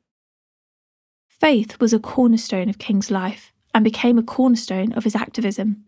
Faith 1.27 1.79
was 1.79 1.94
a 1.94 2.00
cornerstone 2.00 2.70
of 2.70 2.79
King's 2.79 3.12
life 3.12 3.51
and 3.74 3.84
became 3.84 4.17
a 4.17 4.24
cornerstone 4.24 4.94
of 4.94 5.03
his 5.03 5.15
activism. 5.15 5.84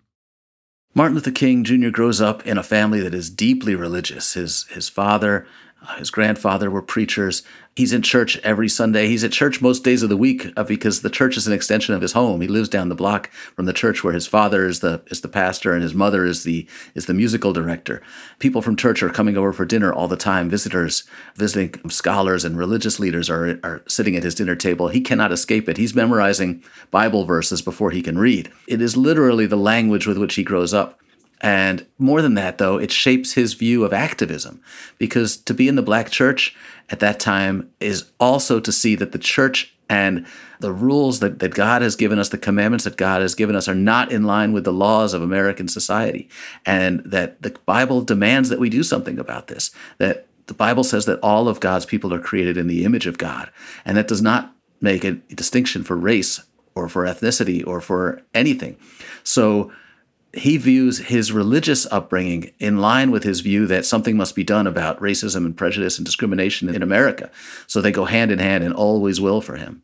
Martin 0.93 1.15
Luther 1.15 1.31
King 1.31 1.63
Jr. 1.63 1.89
grows 1.89 2.19
up 2.19 2.45
in 2.45 2.57
a 2.57 2.63
family 2.63 2.99
that 3.01 3.13
is 3.13 3.29
deeply 3.29 3.75
religious. 3.75 4.33
His 4.33 4.65
his 4.71 4.89
father 4.89 5.45
uh, 5.45 5.66
his 5.95 6.09
grandfather 6.09 6.69
were 6.69 6.81
preachers. 6.81 7.43
He's 7.75 7.93
in 7.93 8.01
church 8.01 8.37
every 8.39 8.67
Sunday. 8.67 9.07
He's 9.07 9.23
at 9.23 9.31
church 9.31 9.61
most 9.61 9.83
days 9.83 10.03
of 10.03 10.09
the 10.09 10.17
week 10.17 10.51
uh, 10.57 10.63
because 10.63 11.01
the 11.01 11.09
church 11.09 11.37
is 11.37 11.47
an 11.47 11.53
extension 11.53 11.93
of 11.93 12.01
his 12.01 12.13
home. 12.13 12.41
He 12.41 12.47
lives 12.47 12.69
down 12.69 12.89
the 12.89 12.95
block 12.95 13.29
from 13.55 13.65
the 13.65 13.73
church 13.73 14.03
where 14.03 14.13
his 14.13 14.27
father 14.27 14.65
is 14.65 14.79
the 14.79 15.01
is 15.07 15.21
the 15.21 15.27
pastor 15.27 15.73
and 15.73 15.83
his 15.83 15.93
mother 15.93 16.25
is 16.25 16.43
the 16.43 16.67
is 16.95 17.05
the 17.05 17.13
musical 17.13 17.53
director. 17.53 18.01
People 18.39 18.61
from 18.61 18.75
church 18.75 19.03
are 19.03 19.09
coming 19.09 19.37
over 19.37 19.53
for 19.53 19.65
dinner 19.65 19.93
all 19.93 20.07
the 20.07 20.17
time. 20.17 20.49
Visitors, 20.49 21.03
visiting 21.35 21.89
scholars 21.89 22.43
and 22.43 22.57
religious 22.57 22.99
leaders 22.99 23.29
are 23.29 23.59
are 23.63 23.83
sitting 23.87 24.15
at 24.15 24.23
his 24.23 24.35
dinner 24.35 24.55
table. 24.55 24.87
He 24.87 25.01
cannot 25.01 25.31
escape 25.31 25.69
it. 25.69 25.77
He's 25.77 25.95
memorizing 25.95 26.63
Bible 26.89 27.25
verses 27.25 27.61
before 27.61 27.91
he 27.91 28.01
can 28.01 28.17
read. 28.17 28.51
It 28.67 28.81
is 28.81 28.97
literally 28.97 29.45
the 29.45 29.55
language 29.55 30.07
with 30.07 30.17
which 30.17 30.35
he 30.35 30.43
grows 30.43 30.73
up. 30.73 30.99
And 31.41 31.85
more 31.99 32.21
than 32.21 32.33
that, 32.33 32.57
though, 32.57 32.77
it 32.77 32.91
shapes 32.91 33.33
his 33.33 33.53
view 33.53 33.83
of 33.83 33.93
activism 33.93 34.61
because 34.97 35.37
to 35.37 35.53
be 35.53 35.67
in 35.67 35.75
the 35.75 35.81
black 35.81 36.09
church 36.09 36.55
at 36.89 36.99
that 36.99 37.19
time 37.19 37.69
is 37.79 38.09
also 38.19 38.59
to 38.59 38.71
see 38.71 38.95
that 38.95 39.11
the 39.11 39.19
church 39.19 39.75
and 39.89 40.25
the 40.59 40.73
rules 40.73 41.19
that, 41.19 41.39
that 41.39 41.53
God 41.53 41.81
has 41.81 41.95
given 41.95 42.19
us, 42.19 42.29
the 42.29 42.37
commandments 42.37 42.83
that 42.83 42.97
God 42.97 43.21
has 43.21 43.35
given 43.35 43.55
us, 43.55 43.67
are 43.67 43.75
not 43.75 44.11
in 44.11 44.23
line 44.23 44.51
with 44.51 44.63
the 44.63 44.73
laws 44.73 45.13
of 45.13 45.21
American 45.21 45.67
society. 45.67 46.27
And 46.65 47.01
that 47.05 47.41
the 47.41 47.51
Bible 47.65 48.01
demands 48.01 48.49
that 48.49 48.59
we 48.59 48.69
do 48.69 48.83
something 48.83 49.19
about 49.19 49.47
this, 49.47 49.71
that 49.97 50.27
the 50.47 50.53
Bible 50.53 50.83
says 50.83 51.05
that 51.05 51.19
all 51.19 51.47
of 51.47 51.59
God's 51.59 51.85
people 51.85 52.13
are 52.13 52.19
created 52.19 52.57
in 52.57 52.67
the 52.67 52.83
image 52.83 53.05
of 53.05 53.17
God, 53.17 53.51
and 53.85 53.95
that 53.97 54.07
does 54.07 54.21
not 54.21 54.55
make 54.81 55.03
a 55.03 55.13
distinction 55.13 55.83
for 55.83 55.95
race 55.95 56.41
or 56.75 56.87
for 56.87 57.05
ethnicity 57.05 57.65
or 57.65 57.81
for 57.81 58.21
anything. 58.33 58.77
So 59.23 59.71
he 60.33 60.57
views 60.57 60.99
his 60.99 61.31
religious 61.31 61.85
upbringing 61.91 62.51
in 62.59 62.79
line 62.79 63.11
with 63.11 63.23
his 63.23 63.39
view 63.39 63.65
that 63.67 63.85
something 63.85 64.17
must 64.17 64.35
be 64.35 64.43
done 64.43 64.67
about 64.67 64.99
racism 64.99 65.45
and 65.45 65.57
prejudice 65.57 65.97
and 65.97 66.05
discrimination 66.05 66.73
in 66.73 66.83
America. 66.83 67.31
So 67.65 67.81
they 67.81 67.91
go 67.91 68.05
hand 68.05 68.31
in 68.31 68.39
hand 68.39 68.63
and 68.63 68.73
always 68.73 69.21
will 69.21 69.41
for 69.41 69.55
him. 69.55 69.83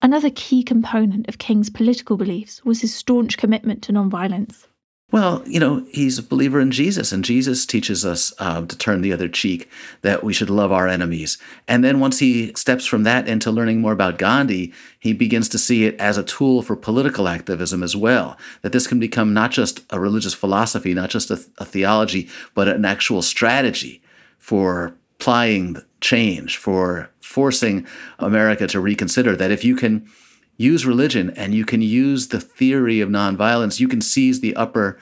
Another 0.00 0.30
key 0.30 0.62
component 0.62 1.28
of 1.28 1.38
King's 1.38 1.70
political 1.70 2.16
beliefs 2.16 2.64
was 2.64 2.80
his 2.80 2.94
staunch 2.94 3.38
commitment 3.38 3.82
to 3.82 3.92
nonviolence. 3.92 4.66
Well, 5.12 5.42
you 5.44 5.60
know, 5.60 5.84
he's 5.92 6.18
a 6.18 6.22
believer 6.22 6.58
in 6.58 6.70
Jesus, 6.70 7.12
and 7.12 7.22
Jesus 7.22 7.66
teaches 7.66 8.02
us 8.02 8.32
um, 8.38 8.66
to 8.66 8.78
turn 8.78 9.02
the 9.02 9.12
other 9.12 9.28
cheek, 9.28 9.68
that 10.00 10.24
we 10.24 10.32
should 10.32 10.48
love 10.48 10.72
our 10.72 10.88
enemies. 10.88 11.36
And 11.68 11.84
then 11.84 12.00
once 12.00 12.18
he 12.18 12.50
steps 12.54 12.86
from 12.86 13.02
that 13.02 13.28
into 13.28 13.50
learning 13.50 13.82
more 13.82 13.92
about 13.92 14.16
Gandhi, 14.16 14.72
he 14.98 15.12
begins 15.12 15.50
to 15.50 15.58
see 15.58 15.84
it 15.84 16.00
as 16.00 16.16
a 16.16 16.22
tool 16.22 16.62
for 16.62 16.76
political 16.76 17.28
activism 17.28 17.82
as 17.82 17.94
well. 17.94 18.38
That 18.62 18.72
this 18.72 18.86
can 18.86 18.98
become 18.98 19.34
not 19.34 19.50
just 19.50 19.82
a 19.90 20.00
religious 20.00 20.32
philosophy, 20.32 20.94
not 20.94 21.10
just 21.10 21.30
a, 21.30 21.44
a 21.58 21.66
theology, 21.66 22.30
but 22.54 22.66
an 22.66 22.86
actual 22.86 23.20
strategy 23.20 24.00
for 24.38 24.94
applying 25.20 25.76
change, 26.00 26.56
for 26.56 27.10
forcing 27.20 27.86
America 28.18 28.66
to 28.66 28.80
reconsider 28.80 29.36
that 29.36 29.50
if 29.50 29.62
you 29.62 29.76
can 29.76 30.08
use 30.56 30.86
religion 30.86 31.30
and 31.36 31.54
you 31.54 31.64
can 31.64 31.82
use 31.82 32.28
the 32.28 32.40
theory 32.40 33.00
of 33.00 33.08
nonviolence. 33.08 33.80
You 33.80 33.88
can 33.88 34.00
seize 34.00 34.40
the 34.40 34.54
upper 34.56 34.98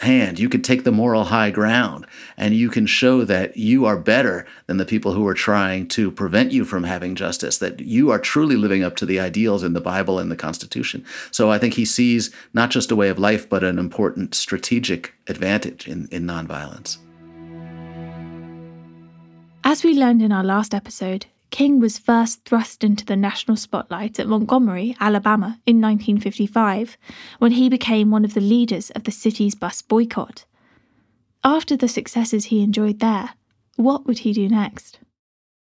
hand. 0.00 0.38
You 0.38 0.48
can 0.48 0.62
take 0.62 0.84
the 0.84 0.92
moral 0.92 1.24
high 1.24 1.50
ground 1.50 2.06
and 2.36 2.54
you 2.54 2.68
can 2.68 2.86
show 2.86 3.24
that 3.24 3.56
you 3.56 3.84
are 3.84 3.98
better 3.98 4.46
than 4.66 4.76
the 4.76 4.84
people 4.84 5.12
who 5.12 5.26
are 5.26 5.34
trying 5.34 5.88
to 5.88 6.10
prevent 6.10 6.52
you 6.52 6.64
from 6.64 6.84
having 6.84 7.14
justice, 7.14 7.58
that 7.58 7.80
you 7.80 8.10
are 8.10 8.18
truly 8.18 8.56
living 8.56 8.84
up 8.84 8.96
to 8.96 9.06
the 9.06 9.18
ideals 9.18 9.64
in 9.64 9.72
the 9.72 9.80
Bible 9.80 10.18
and 10.18 10.30
the 10.30 10.36
Constitution. 10.36 11.04
So 11.30 11.50
I 11.50 11.58
think 11.58 11.74
he 11.74 11.84
sees 11.84 12.32
not 12.54 12.70
just 12.70 12.90
a 12.90 12.96
way 12.96 13.08
of 13.08 13.18
life, 13.18 13.48
but 13.48 13.64
an 13.64 13.78
important 13.78 14.34
strategic 14.34 15.14
advantage 15.26 15.88
in, 15.88 16.08
in 16.10 16.24
nonviolence. 16.24 16.98
As 19.64 19.82
we 19.82 19.94
learned 19.94 20.22
in 20.22 20.32
our 20.32 20.44
last 20.44 20.74
episode, 20.74 21.26
King 21.50 21.80
was 21.80 21.98
first 21.98 22.44
thrust 22.44 22.84
into 22.84 23.04
the 23.04 23.16
national 23.16 23.56
spotlight 23.56 24.20
at 24.20 24.28
Montgomery, 24.28 24.96
Alabama 25.00 25.58
in 25.66 25.80
1955, 25.80 26.98
when 27.38 27.52
he 27.52 27.68
became 27.68 28.10
one 28.10 28.24
of 28.24 28.34
the 28.34 28.40
leaders 28.40 28.90
of 28.90 29.04
the 29.04 29.10
city's 29.10 29.54
bus 29.54 29.80
boycott. 29.80 30.44
After 31.42 31.76
the 31.76 31.88
successes 31.88 32.46
he 32.46 32.62
enjoyed 32.62 33.00
there, 33.00 33.30
what 33.76 34.06
would 34.06 34.20
he 34.20 34.32
do 34.32 34.48
next? 34.48 34.98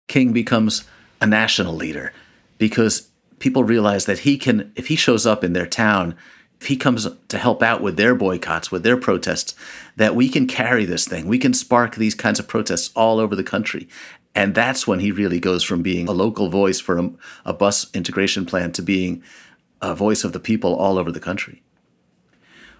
King 0.08 0.34
becomes 0.34 0.84
a 1.22 1.28
national 1.28 1.76
leader 1.76 2.12
because 2.58 3.10
people 3.40 3.64
realize 3.64 4.06
that 4.06 4.20
he 4.20 4.38
can, 4.38 4.72
if 4.76 4.88
he 4.88 4.96
shows 4.96 5.26
up 5.26 5.44
in 5.44 5.54
their 5.54 5.68
town, 5.68 6.16
if 6.60 6.68
he 6.68 6.76
comes 6.76 7.08
to 7.30 7.38
help 7.38 7.64
out 7.64 7.82
with 7.82 7.96
their 7.96 8.14
boycotts, 8.14 8.70
with 8.70 8.84
their 8.84 8.98
protests, 8.98 9.56
that 9.96 10.16
we 10.16 10.28
can 10.28 10.46
carry 10.46 10.84
this 10.84 11.08
thing. 11.08 11.26
We 11.26 11.38
can 11.38 11.54
spark 11.54 11.96
these 11.96 12.16
kinds 12.16 12.40
of 12.40 12.50
protests 12.50 12.92
all 12.96 13.20
over 13.20 13.36
the 13.36 13.44
country. 13.44 13.88
And 14.40 14.56
that's 14.56 14.88
when 14.88 15.02
he 15.02 15.12
really 15.12 15.42
goes 15.42 15.66
from 15.66 15.82
being 15.82 16.08
a 16.08 16.14
local 16.14 16.48
voice 16.48 16.80
for 16.80 16.98
a, 16.98 17.12
a 17.44 17.52
bus 17.52 17.94
integration 17.94 18.46
plan 18.46 18.72
to 18.72 18.82
being 18.82 19.22
a 19.82 19.94
voice 19.94 20.24
of 20.24 20.32
the 20.32 20.40
people 20.40 20.76
all 20.76 20.98
over 20.98 21.12
the 21.12 21.20
country. 21.20 21.62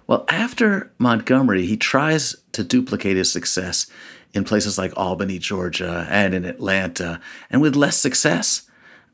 Well, 0.06 0.24
after 0.30 0.90
Montgomery, 0.96 1.66
he 1.66 1.76
tries 1.76 2.34
to 2.52 2.64
duplicate 2.64 3.18
his 3.18 3.30
success 3.30 3.90
in 4.32 4.44
places 4.44 4.78
like 4.78 4.96
Albany, 4.96 5.38
Georgia, 5.38 6.06
and 6.08 6.32
in 6.32 6.46
Atlanta, 6.46 7.20
and 7.50 7.60
with 7.60 7.76
less 7.76 7.98
success. 7.98 8.62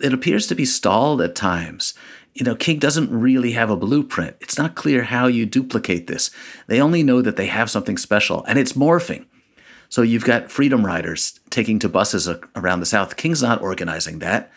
It 0.00 0.12
appears 0.12 0.47
to 0.47 0.55
be 0.55 0.65
stalled 0.65 1.21
at 1.21 1.35
times. 1.35 1.95
You 2.33 2.45
know, 2.45 2.55
King 2.55 2.79
doesn't 2.79 3.11
really 3.11 3.53
have 3.53 3.71
a 3.71 3.76
blueprint. 3.76 4.37
It's 4.41 4.57
not 4.57 4.76
clear 4.76 5.03
how 5.03 5.26
you 5.26 5.47
duplicate 5.47 6.06
this. 6.06 6.30
They 6.69 6.80
only 6.80 7.02
know 7.02 7.23
that 7.23 7.35
they 7.35 7.47
have 7.47 7.71
something 7.71 7.99
special, 7.99 8.45
and 8.45 8.56
it's 8.56 8.75
morphing. 8.75 9.25
So 9.88 10.02
you've 10.02 10.25
got 10.25 10.50
freedom 10.50 10.84
riders 10.84 11.40
taking 11.50 11.78
to 11.80 11.88
buses 11.88 12.28
around 12.54 12.80
the 12.80 12.86
South. 12.86 13.16
King's 13.16 13.42
not 13.42 13.62
organizing 13.62 14.18
that. 14.20 14.50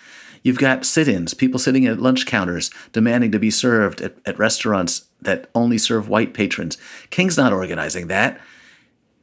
You've 0.43 0.57
got 0.57 0.85
sit 0.85 1.07
ins, 1.07 1.33
people 1.33 1.59
sitting 1.59 1.85
at 1.85 1.99
lunch 1.99 2.25
counters 2.25 2.71
demanding 2.93 3.31
to 3.31 3.39
be 3.39 3.51
served 3.51 4.01
at, 4.01 4.15
at 4.25 4.39
restaurants 4.39 5.05
that 5.21 5.49
only 5.53 5.77
serve 5.77 6.07
white 6.07 6.33
patrons. 6.33 6.77
King's 7.09 7.37
not 7.37 7.51
organizing 7.51 8.07
that 8.07 8.39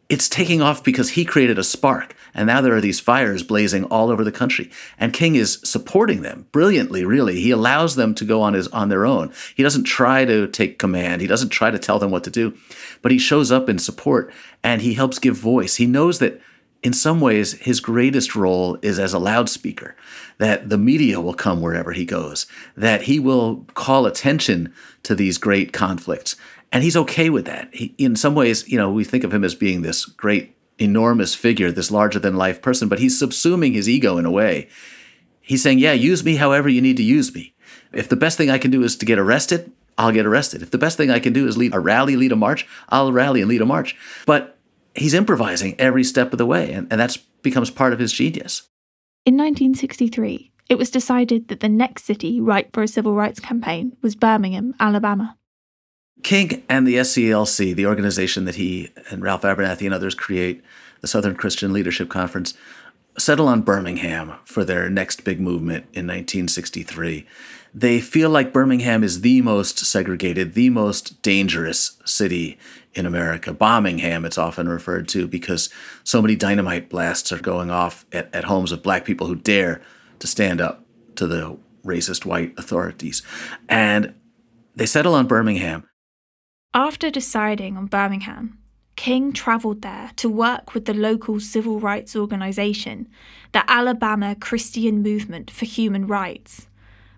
it's 0.09 0.29
taking 0.29 0.63
off 0.63 0.85
because 0.85 1.11
he 1.11 1.25
created 1.25 1.59
a 1.59 1.65
spark. 1.65 2.15
And 2.33 2.47
now 2.47 2.61
there 2.61 2.77
are 2.77 2.81
these 2.81 3.01
fires 3.01 3.43
blazing 3.43 3.85
all 3.85 4.11
over 4.11 4.23
the 4.23 4.31
country. 4.31 4.71
And 4.99 5.13
King 5.13 5.35
is 5.35 5.59
supporting 5.65 6.23
them 6.23 6.47
brilliantly, 6.53 7.05
really. 7.05 7.41
He 7.41 7.51
allows 7.51 7.97
them 7.97 8.15
to 8.17 8.25
go 8.25 8.43
on 8.43 8.55
his 8.55 8.69
on 8.69 8.89
their 8.89 9.07
own. 9.07 9.33
He 9.55 9.63
doesn't 9.63 9.85
try 9.85 10.25
to 10.25 10.47
take 10.47 10.79
command. 10.79 11.23
He 11.23 11.27
doesn't 11.27 11.49
try 11.49 11.71
to 11.71 11.79
tell 11.79 11.99
them 11.99 12.11
what 12.11 12.25
to 12.25 12.31
do. 12.31 12.57
But 13.03 13.11
he 13.11 13.19
shows 13.19 13.51
up 13.51 13.69
in 13.69 13.79
support 13.79 14.33
and 14.63 14.83
he 14.83 14.95
helps 14.95 15.19
give 15.19 15.37
voice. 15.37 15.77
He 15.77 15.87
knows 15.87 16.19
that 16.19 16.41
in 16.83 16.93
some 16.93 17.21
ways 17.21 17.55
his 17.55 17.81
greatest 17.81 18.37
role 18.37 18.79
is 18.83 18.99
as 18.99 19.13
a 19.13 19.19
loudspeaker, 19.19 19.97
that 20.39 20.69
the 20.69 20.79
media 20.79 21.21
will 21.21 21.35
come 21.35 21.61
wherever 21.61 21.93
he 21.93 22.05
goes, 22.05 22.47
that 22.77 23.03
he 23.03 23.19
will 23.19 23.67
call 23.75 24.07
attention 24.07 24.73
to 25.03 25.15
these 25.15 25.39
great 25.39 25.73
conflicts 25.73 26.37
and 26.73 26.83
he's 26.83 26.97
okay 26.97 27.31
with 27.31 27.47
that. 27.47 27.75
He, 27.75 27.95
in 27.99 28.17
some 28.17 28.35
ways, 28.35 28.69
you 28.69 28.79
know, 28.79 28.91
we 28.91 29.05
think 29.05 29.25
of 29.25 29.33
him 29.33 29.45
as 29.45 29.55
being 29.55 29.83
this 29.83 30.05
great, 30.05 30.57
enormous 30.79 31.35
figure, 31.35 31.71
this 31.71 31.91
larger 31.91 32.19
than 32.19 32.37
life 32.37 32.61
person, 32.61 32.89
but 32.89 32.99
he's 32.99 33.21
subsuming 33.21 33.75
his 33.75 33.89
ego 33.89 34.19
in 34.19 34.27
a 34.27 34.31
way. 34.31 34.69
He's 35.41 35.63
saying, 35.63 35.79
yeah, 35.79 35.93
use 35.93 36.25
me 36.25 36.37
however 36.37 36.69
you 36.69 36.81
need 36.81 36.97
to 36.97 37.03
use 37.03 37.35
me. 37.35 37.55
If 37.93 38.09
the 38.09 38.17
best 38.17 38.37
thing 38.37 38.51
I 38.51 38.59
can 38.59 38.71
do 38.71 38.83
is 38.83 38.97
to 38.97 39.07
get 39.07 39.19
arrested, 39.19 39.73
I'll 39.97 40.13
get 40.13 40.27
arrested. 40.27 40.61
If 40.61 40.71
the 40.71 40.79
best 40.79 40.97
thing 40.97 41.11
I 41.11 41.21
can 41.21 41.33
do 41.33 41.47
is 41.47 41.57
lead 41.57 41.75
a 41.75 41.81
rally, 41.81 42.17
lead 42.17 42.33
a 42.33 42.37
march, 42.37 42.67
I'll 42.89 43.13
rally 43.13 43.41
and 43.41 43.49
lead 43.49 43.63
a 43.63 43.67
march. 43.67 43.97
But 44.27 44.59
he's 44.95 45.15
improvising 45.15 45.79
every 45.79 46.05
step 46.05 46.33
of 46.33 46.39
the 46.39 46.47
way, 46.47 46.73
and, 46.73 46.89
and 46.91 47.01
that 47.01 47.17
becomes 47.43 47.71
part 47.71 47.93
of 47.93 47.99
his 47.99 48.13
genius. 48.13 48.69
In 49.25 49.35
1963, 49.35 50.53
it 50.69 50.79
was 50.79 50.91
decided 50.91 51.49
that 51.49 51.61
the 51.61 51.69
next 51.69 52.05
city 52.05 52.41
ripe 52.41 52.73
for 52.73 52.83
a 52.83 52.89
civil 52.89 53.15
rights 53.15 53.41
campaign 53.41 53.97
was 54.03 54.17
Birmingham, 54.17 54.75
Alabama. 54.81 55.37
King 56.27 56.65
and 56.69 56.89
the 56.89 56.97
SCLC, 56.97 57.73
the 57.73 57.87
organization 57.87 58.47
that 58.47 58.57
he 58.57 58.91
and 59.11 59.23
Ralph 59.23 59.43
Abernathy 59.43 59.85
and 59.85 59.95
others 59.95 60.17
create, 60.17 60.61
the 61.01 61.07
Southern 61.07 61.37
Christian 61.37 61.73
Leadership 61.73 62.09
Conference, 62.09 62.53
settle 63.17 63.47
on 63.47 63.63
Birmingham 63.63 64.35
for 64.45 64.65
their 64.65 64.91
next 64.91 65.23
big 65.23 65.39
movement 65.39 65.85
in 65.93 66.05
1963. 66.09 67.29
They 67.73 68.01
feel 68.01 68.29
like 68.29 68.53
Birmingham 68.53 69.05
is 69.05 69.21
the 69.21 69.41
most 69.41 69.79
segregated, 69.79 70.55
the 70.55 70.69
most 70.69 71.23
dangerous 71.23 71.97
city 72.05 72.59
in 72.93 73.07
America. 73.07 73.55
Bombingham, 73.55 74.27
it's 74.27 74.37
often 74.37 74.69
referred 74.69 75.07
to 75.11 75.29
because 75.29 75.71
so 76.03 76.21
many 76.21 76.35
dynamite 76.35 76.91
blasts 76.91 77.31
are 77.31 77.39
going 77.39 77.71
off 77.71 78.05
at, 78.13 78.35
at 78.35 78.47
homes 78.47 78.73
of 78.73 78.83
black 78.83 79.05
people 79.05 79.29
who 79.29 79.37
dare 79.37 79.81
to 80.19 80.27
stand 80.27 80.61
up 80.61 80.85
to 81.15 81.29
the 81.29 81.57
racist 81.85 82.25
white 82.25 82.53
authorities. 82.59 83.23
And 83.69 84.13
they 84.75 84.87
settle 84.87 85.15
on 85.15 85.29
Birmingham. 85.29 85.89
After 86.75 87.11
deciding 87.11 87.77
on 87.77 87.87
Birmingham, 87.87 88.59
King 88.97 89.33
travelled 89.33 89.83
there 89.83 90.11
to 90.17 90.29
work 90.29 90.75
with 90.75 90.87
the 90.87 90.95
local 90.95 91.39
civil 91.39 91.79
rights 91.79 92.17
organisation, 92.17 93.09
the 93.53 93.71
Alabama 93.71 94.35
Christian 94.35 95.03
Movement 95.03 95.51
for 95.51 95.67
Human 95.67 96.07
Rights. 96.07 96.67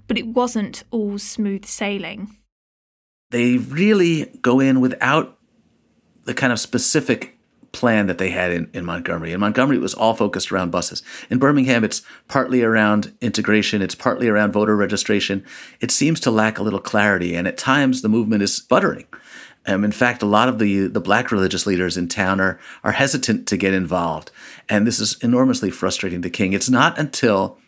But 0.06 0.18
it 0.18 0.26
wasn't 0.26 0.84
all 0.90 1.18
smooth 1.18 1.64
sailing. 1.64 2.36
They 3.30 3.58
really 3.58 4.26
go 4.42 4.58
in 4.58 4.80
without 4.80 5.38
the 6.24 6.34
kind 6.34 6.52
of 6.52 6.58
specific 6.58 7.37
plan 7.72 8.06
that 8.06 8.18
they 8.18 8.30
had 8.30 8.50
in, 8.50 8.70
in 8.72 8.84
Montgomery. 8.84 9.32
In 9.32 9.40
Montgomery, 9.40 9.76
it 9.76 9.82
was 9.82 9.94
all 9.94 10.14
focused 10.14 10.50
around 10.50 10.70
buses. 10.70 11.02
In 11.30 11.38
Birmingham, 11.38 11.84
it's 11.84 12.02
partly 12.26 12.62
around 12.62 13.12
integration, 13.20 13.82
it's 13.82 13.94
partly 13.94 14.28
around 14.28 14.52
voter 14.52 14.76
registration. 14.76 15.44
It 15.80 15.90
seems 15.90 16.20
to 16.20 16.30
lack 16.30 16.58
a 16.58 16.62
little 16.62 16.80
clarity, 16.80 17.34
and 17.34 17.46
at 17.46 17.58
times 17.58 18.02
the 18.02 18.08
movement 18.08 18.42
is 18.42 18.54
sputtering. 18.54 19.06
Um, 19.66 19.84
in 19.84 19.92
fact, 19.92 20.22
a 20.22 20.26
lot 20.26 20.48
of 20.48 20.58
the 20.58 20.86
the 20.86 21.00
black 21.00 21.30
religious 21.30 21.66
leaders 21.66 21.96
in 21.96 22.08
town 22.08 22.40
are 22.40 22.58
are 22.82 22.92
hesitant 22.92 23.46
to 23.48 23.56
get 23.56 23.74
involved, 23.74 24.30
and 24.68 24.86
this 24.86 24.98
is 24.98 25.18
enormously 25.22 25.70
frustrating 25.70 26.22
to 26.22 26.30
King. 26.30 26.54
It's 26.54 26.70
not 26.70 26.98
until 26.98 27.58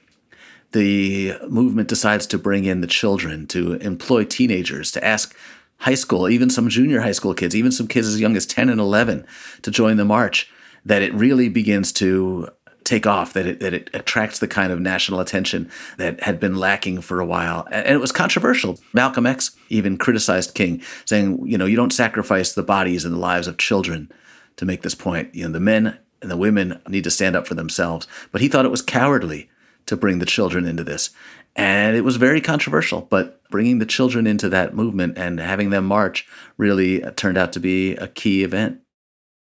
the 0.73 1.35
movement 1.49 1.89
decides 1.89 2.27
to 2.29 2.39
bring 2.39 2.65
in 2.65 2.81
the 2.81 2.87
children, 2.87 3.47
to 3.49 3.75
employ 3.75 4.25
teenagers, 4.25 4.91
to 4.93 5.05
ask 5.05 5.37
high 5.81 5.95
school, 5.95 6.29
even 6.29 6.51
some 6.51 6.69
junior 6.69 7.01
high 7.01 7.13
school 7.13 7.35
kids, 7.35 7.57
even 7.57 7.73
some 7.73 7.87
kids 7.87 8.09
as 8.09 8.21
young 8.21 8.37
as 8.37 8.47
10 8.47 8.69
and 8.69 8.81
11 8.81 9.27
to 9.63 9.71
join 9.71 9.97
the 9.97 10.05
march, 10.05 10.51
that 10.85 11.03
it 11.03 11.13
really 11.15 11.49
begins 11.49 11.93
to 11.93 12.49
take 12.85 13.07
off, 13.07 13.33
that 13.33 13.47
it, 13.47 13.61
that 13.61 13.73
it 13.73 13.91
attracts 13.95 14.39
the 14.39 14.49
kind 14.49 14.73
of 14.73 14.81
national 14.81 15.21
attention 15.21 15.71
that 15.97 16.21
had 16.23 16.41
been 16.41 16.57
lacking 16.57 17.01
for 17.01 17.21
a 17.21 17.27
while. 17.27 17.67
And 17.71 17.89
it 17.89 18.01
was 18.01 18.13
controversial. 18.13 18.79
Malcolm 18.93 19.27
X 19.27 19.57
even 19.69 19.97
criticized 19.97 20.55
King, 20.55 20.83
saying, 21.05 21.47
you 21.47 21.57
know, 21.57 21.67
you 21.67 21.77
don't 21.77 21.93
sacrifice 21.93 22.53
the 22.53 22.63
bodies 22.63 23.05
and 23.05 23.15
the 23.15 23.19
lives 23.19 23.47
of 23.47 23.59
children 23.59 24.11
to 24.57 24.65
make 24.65 24.83
this 24.83 24.95
point. 24.95 25.35
You 25.35 25.45
know, 25.45 25.53
the 25.53 25.61
men 25.61 25.99
and 26.21 26.31
the 26.31 26.37
women 26.37 26.81
need 26.89 27.05
to 27.05 27.11
stand 27.11 27.37
up 27.37 27.47
for 27.47 27.55
themselves. 27.55 28.07
But 28.33 28.41
he 28.41 28.49
thought 28.49 28.67
it 28.67 28.71
was 28.71 28.83
cowardly 28.83 29.49
to 29.87 29.97
bring 29.97 30.19
the 30.19 30.27
children 30.27 30.67
into 30.67 30.85
this. 30.85 31.11
And 31.57 31.97
it 31.97 32.03
was 32.03 32.17
very 32.17 32.41
controversial, 32.41 33.03
but 33.03 33.40
bringing 33.51 33.79
the 33.79 33.87
children 33.87 34.27
into 34.27 34.49
that 34.49 34.75
movement 34.75 35.19
and 35.19 35.41
having 35.41 35.71
them 35.71 35.85
march 35.85 36.27
really 36.57 37.01
turned 37.17 37.37
out 37.37 37.53
to 37.53 37.61
be 37.61 37.95
a 37.97 38.09
key 38.09 38.43
event. 38.45 38.81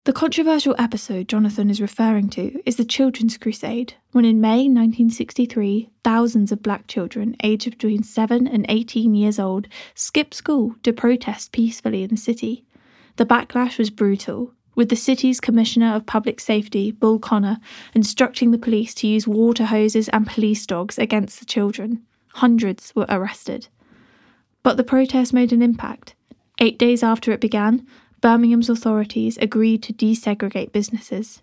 The 0.07 0.13
controversial 0.13 0.73
episode 0.79 1.27
Jonathan 1.27 1.69
is 1.69 1.81
referring 1.81 2.29
to 2.29 2.61
is 2.65 2.77
the 2.77 2.85
Children's 2.85 3.37
Crusade, 3.37 3.95
when 4.13 4.23
in 4.23 4.39
May 4.39 4.69
1963, 4.69 5.89
thousands 6.01 6.53
of 6.53 6.63
black 6.63 6.87
children 6.87 7.35
aged 7.43 7.71
between 7.71 8.03
7 8.03 8.47
and 8.47 8.65
18 8.69 9.15
years 9.15 9.37
old 9.37 9.67
skipped 9.95 10.33
school 10.33 10.75
to 10.83 10.93
protest 10.93 11.51
peacefully 11.51 12.03
in 12.03 12.09
the 12.09 12.15
city. 12.15 12.63
The 13.17 13.25
backlash 13.25 13.77
was 13.77 13.89
brutal, 13.89 14.53
with 14.75 14.87
the 14.87 14.95
city's 14.95 15.41
Commissioner 15.41 15.93
of 15.93 16.05
Public 16.05 16.39
Safety, 16.39 16.91
Bull 16.91 17.19
Connor, 17.19 17.57
instructing 17.93 18.51
the 18.51 18.57
police 18.57 18.93
to 18.93 19.07
use 19.07 19.27
water 19.27 19.65
hoses 19.65 20.07
and 20.09 20.25
police 20.25 20.65
dogs 20.65 20.97
against 20.97 21.39
the 21.39 21.45
children. 21.45 22.03
Hundreds 22.35 22.95
were 22.95 23.07
arrested. 23.09 23.67
But 24.67 24.75
the 24.75 24.83
protest 24.83 25.31
made 25.31 25.53
an 25.53 25.61
impact. 25.61 26.13
Eight 26.59 26.77
days 26.77 27.01
after 27.01 27.31
it 27.31 27.39
began, 27.39 27.87
Birmingham's 28.19 28.69
authorities 28.69 29.37
agreed 29.37 29.81
to 29.83 29.93
desegregate 29.93 30.73
businesses. 30.73 31.41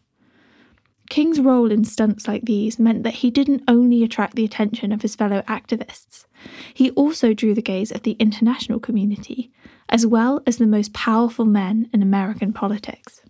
King's 1.09 1.41
role 1.41 1.71
in 1.71 1.85
stunts 1.85 2.29
like 2.29 2.45
these 2.45 2.79
meant 2.79 3.03
that 3.03 3.15
he 3.15 3.31
didn't 3.31 3.65
only 3.67 4.05
attract 4.05 4.35
the 4.35 4.45
attention 4.45 4.93
of 4.93 5.01
his 5.01 5.17
fellow 5.17 5.41
activists, 5.49 6.27
he 6.75 6.91
also 6.91 7.33
drew 7.33 7.55
the 7.55 7.63
gaze 7.63 7.91
of 7.91 8.03
the 8.03 8.13
international 8.19 8.79
community, 8.79 9.51
as 9.89 10.07
well 10.07 10.43
as 10.47 10.59
the 10.59 10.67
most 10.67 10.93
powerful 10.93 11.47
men 11.47 11.89
in 11.95 12.03
American 12.03 12.53
politics. 12.53 13.23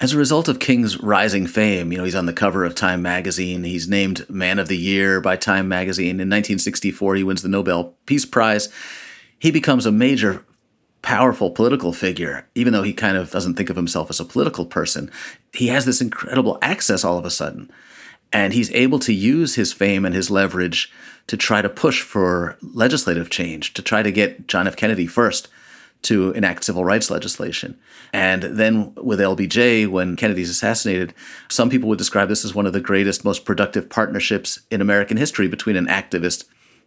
As 0.00 0.12
a 0.12 0.18
result 0.18 0.46
of 0.46 0.60
King's 0.60 1.00
rising 1.02 1.48
fame, 1.48 1.90
you 1.90 1.98
know, 1.98 2.04
he's 2.04 2.14
on 2.14 2.26
the 2.26 2.32
cover 2.32 2.64
of 2.64 2.76
Time 2.76 3.02
magazine. 3.02 3.64
He's 3.64 3.88
named 3.88 4.28
Man 4.30 4.60
of 4.60 4.68
the 4.68 4.76
Year 4.76 5.20
by 5.20 5.34
Time 5.34 5.68
magazine. 5.68 6.20
In 6.20 6.28
1964, 6.28 7.16
he 7.16 7.24
wins 7.24 7.42
the 7.42 7.48
Nobel 7.48 7.94
Peace 8.06 8.24
Prize. 8.24 8.68
He 9.40 9.50
becomes 9.50 9.86
a 9.86 9.92
major 9.92 10.44
powerful 11.02 11.50
political 11.50 11.92
figure, 11.92 12.46
even 12.54 12.72
though 12.72 12.84
he 12.84 12.92
kind 12.92 13.16
of 13.16 13.32
doesn't 13.32 13.54
think 13.54 13.70
of 13.70 13.76
himself 13.76 14.08
as 14.08 14.20
a 14.20 14.24
political 14.24 14.66
person. 14.66 15.10
He 15.52 15.66
has 15.66 15.84
this 15.84 16.00
incredible 16.00 16.58
access 16.62 17.02
all 17.02 17.18
of 17.18 17.24
a 17.24 17.30
sudden. 17.30 17.68
And 18.32 18.52
he's 18.52 18.70
able 18.72 19.00
to 19.00 19.12
use 19.12 19.56
his 19.56 19.72
fame 19.72 20.04
and 20.04 20.14
his 20.14 20.30
leverage 20.30 20.92
to 21.26 21.36
try 21.36 21.60
to 21.60 21.68
push 21.68 22.02
for 22.02 22.56
legislative 22.62 23.30
change, 23.30 23.74
to 23.74 23.82
try 23.82 24.04
to 24.04 24.12
get 24.12 24.46
John 24.46 24.68
F. 24.68 24.76
Kennedy 24.76 25.08
first 25.08 25.48
to 26.02 26.30
enact 26.32 26.64
civil 26.64 26.84
rights 26.84 27.10
legislation. 27.10 27.78
And 28.12 28.42
then 28.42 28.94
with 28.96 29.18
LBJ, 29.18 29.88
when 29.88 30.16
Kennedy's 30.16 30.50
assassinated, 30.50 31.12
some 31.48 31.70
people 31.70 31.88
would 31.88 31.98
describe 31.98 32.28
this 32.28 32.44
as 32.44 32.54
one 32.54 32.66
of 32.66 32.72
the 32.72 32.80
greatest, 32.80 33.24
most 33.24 33.44
productive 33.44 33.90
partnerships 33.90 34.60
in 34.70 34.80
American 34.80 35.16
history 35.16 35.48
between 35.48 35.76
an 35.76 35.86
activist 35.86 36.44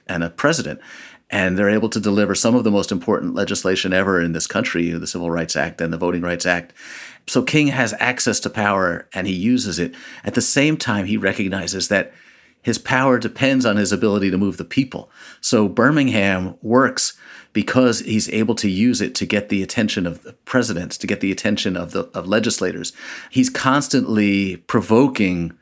and 0.07 0.23
a 0.23 0.29
president 0.29 0.79
and 1.31 1.57
they're 1.57 1.69
able 1.69 1.89
to 1.89 1.99
deliver 1.99 2.35
some 2.35 2.55
of 2.55 2.65
the 2.65 2.71
most 2.71 2.91
important 2.91 3.33
legislation 3.33 3.93
ever 3.93 4.21
in 4.21 4.33
this 4.33 4.47
country, 4.47 4.91
the 4.91 5.07
Civil 5.07 5.31
Rights 5.31 5.55
Act 5.55 5.79
and 5.79 5.93
the 5.93 5.97
Voting 5.97 6.21
Rights 6.21 6.45
Act. 6.45 6.73
So 7.27 7.41
King 7.41 7.67
has 7.67 7.93
access 7.99 8.39
to 8.41 8.49
power 8.49 9.07
and 9.13 9.25
he 9.25 9.33
uses 9.33 9.79
it. 9.79 9.95
At 10.25 10.33
the 10.33 10.41
same 10.41 10.75
time, 10.75 11.05
he 11.05 11.15
recognizes 11.15 11.87
that 11.87 12.11
his 12.61 12.77
power 12.77 13.17
depends 13.17 13.65
on 13.65 13.77
his 13.77 13.91
ability 13.91 14.29
to 14.31 14.37
move 14.37 14.57
the 14.57 14.65
people. 14.65 15.09
So 15.39 15.67
Birmingham 15.67 16.57
works 16.61 17.17
because 17.53 17.99
he's 18.01 18.29
able 18.29 18.55
to 18.55 18.69
use 18.69 19.01
it 19.01 19.13
to 19.15 19.25
get 19.25 19.49
the 19.49 19.61
attention 19.61 20.05
of 20.05 20.23
the 20.23 20.33
presidents, 20.33 20.97
to 20.99 21.07
get 21.07 21.21
the 21.21 21.31
attention 21.31 21.75
of 21.75 21.91
the 21.91 22.03
of 22.13 22.27
legislators. 22.27 22.93
He's 23.29 23.49
constantly 23.49 24.57
provoking 24.57 25.57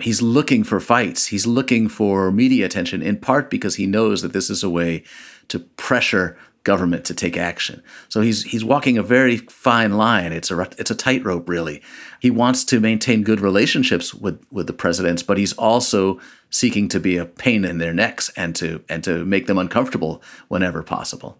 he's 0.00 0.22
looking 0.22 0.62
for 0.64 0.80
fights. 0.80 1.26
He's 1.26 1.46
looking 1.46 1.88
for 1.88 2.30
media 2.30 2.66
attention 2.66 3.02
in 3.02 3.16
part 3.16 3.50
because 3.50 3.76
he 3.76 3.86
knows 3.86 4.22
that 4.22 4.32
this 4.32 4.48
is 4.48 4.62
a 4.62 4.70
way 4.70 5.02
to 5.48 5.58
pressure 5.58 6.38
government 6.64 7.04
to 7.06 7.14
take 7.14 7.36
action. 7.36 7.82
So 8.08 8.20
he's 8.20 8.44
he's 8.44 8.64
walking 8.64 8.98
a 8.98 9.02
very 9.02 9.38
fine 9.38 9.96
line. 9.96 10.32
It's 10.32 10.50
a 10.50 10.60
it's 10.78 10.90
a 10.90 10.94
tightrope 10.94 11.48
really. 11.48 11.82
He 12.20 12.30
wants 12.30 12.64
to 12.66 12.80
maintain 12.80 13.22
good 13.22 13.40
relationships 13.40 14.12
with 14.12 14.44
with 14.50 14.66
the 14.66 14.72
presidents, 14.72 15.22
but 15.22 15.38
he's 15.38 15.52
also 15.54 16.20
seeking 16.50 16.88
to 16.88 17.00
be 17.00 17.16
a 17.16 17.24
pain 17.24 17.64
in 17.64 17.78
their 17.78 17.94
necks 17.94 18.30
and 18.36 18.54
to 18.56 18.84
and 18.88 19.02
to 19.04 19.24
make 19.24 19.46
them 19.46 19.58
uncomfortable 19.58 20.22
whenever 20.48 20.82
possible. 20.82 21.38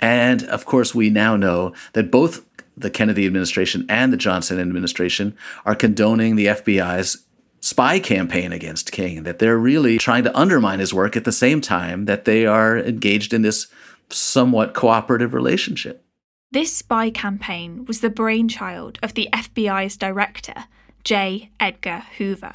And 0.00 0.42
of 0.44 0.66
course, 0.66 0.94
we 0.94 1.10
now 1.10 1.36
know 1.36 1.72
that 1.92 2.10
both 2.10 2.44
the 2.76 2.90
Kennedy 2.90 3.26
administration 3.26 3.86
and 3.88 4.12
the 4.12 4.16
Johnson 4.16 4.58
administration 4.58 5.36
are 5.64 5.74
condoning 5.74 6.36
the 6.36 6.46
FBI's 6.46 7.24
spy 7.60 8.00
campaign 8.00 8.52
against 8.52 8.90
King, 8.90 9.22
that 9.22 9.38
they're 9.38 9.58
really 9.58 9.96
trying 9.96 10.24
to 10.24 10.36
undermine 10.36 10.80
his 10.80 10.92
work 10.92 11.16
at 11.16 11.24
the 11.24 11.32
same 11.32 11.60
time 11.60 12.06
that 12.06 12.24
they 12.24 12.44
are 12.44 12.76
engaged 12.76 13.32
in 13.32 13.42
this 13.42 13.68
somewhat 14.14 14.74
cooperative 14.74 15.34
relationship. 15.34 16.04
This 16.50 16.76
spy 16.76 17.10
campaign 17.10 17.86
was 17.86 18.00
the 18.00 18.10
brainchild 18.10 18.98
of 19.02 19.14
the 19.14 19.28
FBI's 19.32 19.96
director, 19.96 20.64
J. 21.02 21.50
Edgar 21.58 22.04
Hoover. 22.18 22.52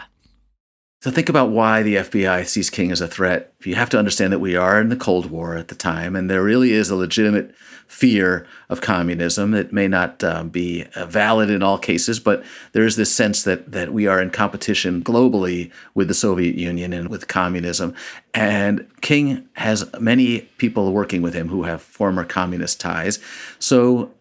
So 1.00 1.12
think 1.12 1.30
about 1.30 1.52
why 1.52 1.84
the 1.84 1.98
FBI 1.98 2.48
sees 2.48 2.72
King 2.72 2.92
as 2.92 3.02
a 3.02 3.08
threat. 3.08 3.54
You 3.64 3.76
have 3.76 3.90
to 3.92 4.00
understand 4.00 4.34
that 4.34 4.40
we 4.40 4.56
are 4.56 4.82
in 4.82 4.90
the 4.90 4.96
Cold 4.96 5.30
War 5.30 5.56
at 5.56 5.68
the 5.68 5.76
time, 5.76 6.16
and 6.16 6.28
there 6.28 6.42
really 6.42 6.72
is 6.72 6.90
a 6.90 6.96
legitimate 6.96 7.54
fear 7.86 8.48
of 8.68 8.82
communism. 8.82 9.54
It 9.54 9.72
may 9.72 9.88
not 9.88 10.24
um, 10.24 10.50
be 10.50 10.86
uh, 10.96 11.06
valid 11.06 11.52
in 11.52 11.62
all 11.62 11.78
cases, 11.78 12.20
but 12.20 12.44
there 12.72 12.84
is 12.84 12.96
this 12.96 13.16
sense 13.16 13.44
that 13.44 13.72
that 13.72 13.94
we 13.94 14.08
are 14.08 14.20
in 14.20 14.32
competition 14.32 15.04
globally 15.04 15.72
with 15.94 16.08
the 16.08 16.16
Soviet 16.16 16.56
Union 16.56 16.94
and 16.94 17.10
with 17.10 17.28
communism. 17.28 17.94
And 18.34 18.88
King 19.02 19.48
has 19.54 19.86
many 20.00 20.42
people 20.58 20.92
working 20.92 21.22
with 21.22 21.36
him 21.36 21.50
who 21.50 21.64
have 21.64 21.82
former 21.84 22.26
communist 22.26 22.82
ties. 22.82 23.20
So 23.60 24.12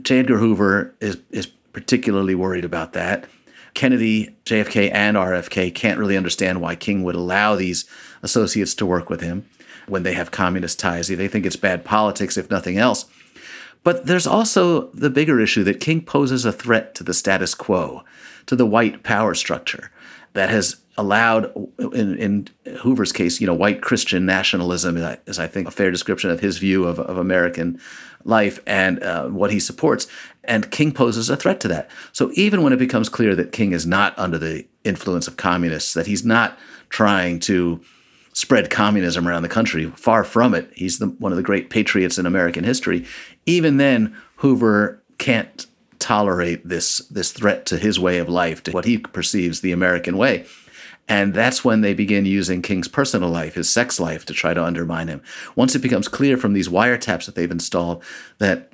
J. 0.00 0.20
Edgar 0.20 0.38
Hoover 0.38 0.94
is 0.98 1.18
is 1.30 1.46
particularly 1.74 2.34
worried 2.34 2.64
about 2.64 2.94
that. 2.94 3.26
Kennedy, 3.74 4.36
JFK, 4.44 4.90
and 4.92 5.16
RFK 5.16 5.74
can't 5.74 5.98
really 5.98 6.16
understand 6.16 6.60
why 6.60 6.74
King 6.74 7.02
would 7.04 7.14
allow 7.14 7.56
these 7.56 7.84
associates 8.22 8.74
to 8.74 8.86
work 8.86 9.08
with 9.08 9.20
him 9.20 9.46
when 9.86 10.02
they 10.02 10.14
have 10.14 10.30
communist 10.30 10.78
ties. 10.78 11.08
They 11.08 11.28
think 11.28 11.46
it's 11.46 11.56
bad 11.56 11.84
politics, 11.84 12.36
if 12.36 12.50
nothing 12.50 12.78
else. 12.78 13.06
But 13.84 14.06
there's 14.06 14.26
also 14.26 14.88
the 14.88 15.10
bigger 15.10 15.40
issue 15.40 15.64
that 15.64 15.80
King 15.80 16.02
poses 16.02 16.44
a 16.44 16.52
threat 16.52 16.94
to 16.96 17.04
the 17.04 17.14
status 17.14 17.54
quo, 17.54 18.04
to 18.46 18.54
the 18.54 18.66
white 18.66 19.02
power 19.02 19.34
structure 19.34 19.90
that 20.34 20.50
has 20.50 20.76
allowed, 20.96 21.52
in, 21.78 22.16
in 22.18 22.48
Hoover's 22.80 23.12
case, 23.12 23.40
you 23.40 23.46
know, 23.46 23.54
white 23.54 23.82
Christian 23.82 24.26
nationalism 24.26 24.96
is, 24.96 25.38
I 25.38 25.46
think, 25.46 25.66
a 25.66 25.72
fair 25.72 25.90
description 25.90 26.30
of 26.30 26.40
his 26.40 26.58
view 26.58 26.84
of, 26.84 26.98
of 26.98 27.18
American 27.18 27.80
life 28.24 28.60
and 28.66 29.02
uh, 29.02 29.28
what 29.28 29.50
he 29.50 29.58
supports. 29.58 30.06
And 30.44 30.70
King 30.70 30.92
poses 30.92 31.30
a 31.30 31.36
threat 31.36 31.60
to 31.60 31.68
that. 31.68 31.90
So 32.12 32.30
even 32.34 32.62
when 32.62 32.72
it 32.72 32.78
becomes 32.78 33.08
clear 33.08 33.36
that 33.36 33.52
King 33.52 33.72
is 33.72 33.86
not 33.86 34.18
under 34.18 34.38
the 34.38 34.66
influence 34.84 35.28
of 35.28 35.36
communists, 35.36 35.94
that 35.94 36.06
he's 36.06 36.24
not 36.24 36.58
trying 36.88 37.38
to 37.40 37.80
spread 38.32 38.70
communism 38.70 39.28
around 39.28 39.42
the 39.42 39.48
country, 39.48 39.90
far 39.90 40.24
from 40.24 40.54
it. 40.54 40.70
He's 40.74 40.98
the, 40.98 41.06
one 41.06 41.32
of 41.32 41.36
the 41.36 41.42
great 41.42 41.70
patriots 41.70 42.18
in 42.18 42.26
American 42.26 42.64
history. 42.64 43.04
Even 43.46 43.76
then, 43.76 44.16
Hoover 44.36 45.02
can't 45.18 45.66
tolerate 45.98 46.66
this 46.66 46.98
this 47.10 47.30
threat 47.30 47.64
to 47.66 47.78
his 47.78 48.00
way 48.00 48.18
of 48.18 48.28
life, 48.28 48.62
to 48.64 48.72
what 48.72 48.84
he 48.84 48.98
perceives 48.98 49.60
the 49.60 49.70
American 49.70 50.16
way. 50.16 50.44
And 51.08 51.34
that's 51.34 51.64
when 51.64 51.80
they 51.80 51.94
begin 51.94 52.24
using 52.24 52.62
King's 52.62 52.88
personal 52.88 53.28
life, 53.28 53.54
his 53.54 53.68
sex 53.68 54.00
life, 54.00 54.24
to 54.26 54.32
try 54.32 54.54
to 54.54 54.64
undermine 54.64 55.08
him. 55.08 55.22
Once 55.54 55.74
it 55.74 55.82
becomes 55.82 56.08
clear 56.08 56.36
from 56.36 56.54
these 56.54 56.68
wiretaps 56.68 57.26
that 57.26 57.34
they've 57.34 57.50
installed 57.50 58.02
that 58.38 58.71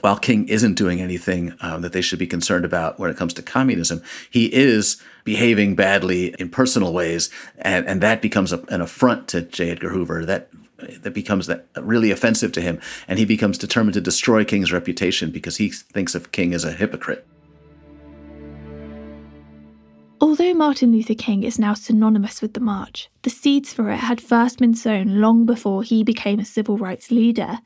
while 0.00 0.18
King 0.18 0.48
isn't 0.48 0.74
doing 0.74 1.00
anything 1.00 1.54
um, 1.60 1.82
that 1.82 1.92
they 1.92 2.00
should 2.00 2.18
be 2.18 2.26
concerned 2.26 2.64
about 2.64 2.98
when 2.98 3.10
it 3.10 3.16
comes 3.16 3.34
to 3.34 3.42
communism, 3.42 4.02
he 4.30 4.52
is 4.52 5.02
behaving 5.24 5.74
badly 5.74 6.34
in 6.38 6.48
personal 6.48 6.92
ways, 6.92 7.30
and, 7.58 7.86
and 7.86 8.00
that 8.00 8.22
becomes 8.22 8.52
a, 8.52 8.62
an 8.68 8.80
affront 8.80 9.28
to 9.28 9.42
J. 9.42 9.70
Edgar 9.70 9.90
Hoover. 9.90 10.24
That 10.24 10.48
that 10.78 11.12
becomes 11.12 11.48
that 11.48 11.66
really 11.76 12.10
offensive 12.10 12.52
to 12.52 12.60
him, 12.60 12.80
and 13.08 13.18
he 13.18 13.24
becomes 13.24 13.58
determined 13.58 13.94
to 13.94 14.00
destroy 14.00 14.44
King's 14.44 14.72
reputation 14.72 15.30
because 15.30 15.56
he 15.56 15.70
thinks 15.70 16.14
of 16.14 16.30
King 16.30 16.54
as 16.54 16.64
a 16.64 16.72
hypocrite. 16.72 17.26
Although 20.20 20.54
Martin 20.54 20.90
Luther 20.90 21.14
King 21.14 21.44
is 21.44 21.60
now 21.60 21.74
synonymous 21.74 22.42
with 22.42 22.54
the 22.54 22.60
march, 22.60 23.08
the 23.22 23.30
seeds 23.30 23.72
for 23.72 23.88
it 23.92 23.98
had 23.98 24.20
first 24.20 24.58
been 24.58 24.74
sown 24.74 25.20
long 25.20 25.46
before 25.46 25.84
he 25.84 26.02
became 26.02 26.40
a 26.40 26.44
civil 26.44 26.76
rights 26.76 27.12
leader. 27.12 27.60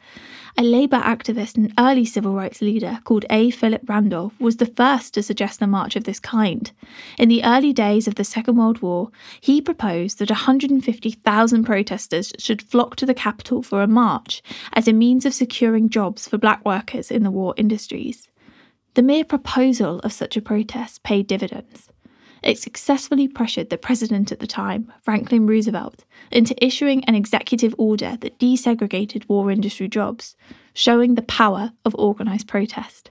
A 0.59 0.63
Labour 0.63 0.99
activist 0.99 1.57
and 1.57 1.73
early 1.79 2.05
civil 2.05 2.35
rights 2.35 2.61
leader 2.61 2.99
called 3.05 3.25
A. 3.31 3.51
Philip 3.51 3.89
Randolph 3.89 4.39
was 4.39 4.59
the 4.59 4.67
first 4.67 5.15
to 5.15 5.23
suggest 5.23 5.63
a 5.63 5.67
march 5.67 5.97
of 5.97 6.05
this 6.05 6.21
kind. 6.21 6.71
In 7.19 7.31
the 7.31 7.43
early 7.43 7.73
days 7.73 8.07
of 8.07 8.17
the 8.17 8.25
Second 8.25 8.57
World 8.57 8.83
War, 8.83 9.11
he 9.41 9.63
proposed 9.63 10.19
that 10.19 10.29
150,000 10.29 11.65
protesters 11.65 12.35
should 12.39 12.61
flock 12.61 12.97
to 12.97 13.07
the 13.07 13.15
capital 13.15 13.63
for 13.63 13.83
a 13.83 13.89
march 13.89 14.43
as 14.75 14.87
a 14.87 14.93
means 14.93 15.25
of 15.25 15.33
securing 15.33 15.89
jobs 15.89 16.29
for 16.29 16.37
black 16.37 16.63
workers 16.67 17.11
in 17.11 17.23
the 17.23 17.31
war 17.31 17.55
industries. 17.57 18.29
The 18.93 19.03
mere 19.03 19.25
proposal 19.25 20.01
of 20.01 20.13
such 20.13 20.37
a 20.37 20.43
protest 20.43 21.03
paid 21.03 21.27
dividends. 21.27 21.89
It 22.43 22.59
successfully 22.59 23.29
pressured 23.29 23.71
the 23.71 23.79
president 23.79 24.33
at 24.33 24.41
the 24.41 24.47
time, 24.47 24.93
Franklin 25.03 25.47
Roosevelt, 25.47 26.05
into 26.31 26.57
issuing 26.65 27.05
an 27.05 27.15
executive 27.15 27.75
order 27.79 28.17
that 28.21 28.39
desegregated 28.39 29.29
war 29.29 29.51
industry 29.51 29.89
jobs, 29.89 30.35
showing 30.75 31.15
the 31.15 31.23
power 31.23 31.73
of 31.85 31.95
organised 31.95 32.49
protest. 32.49 33.11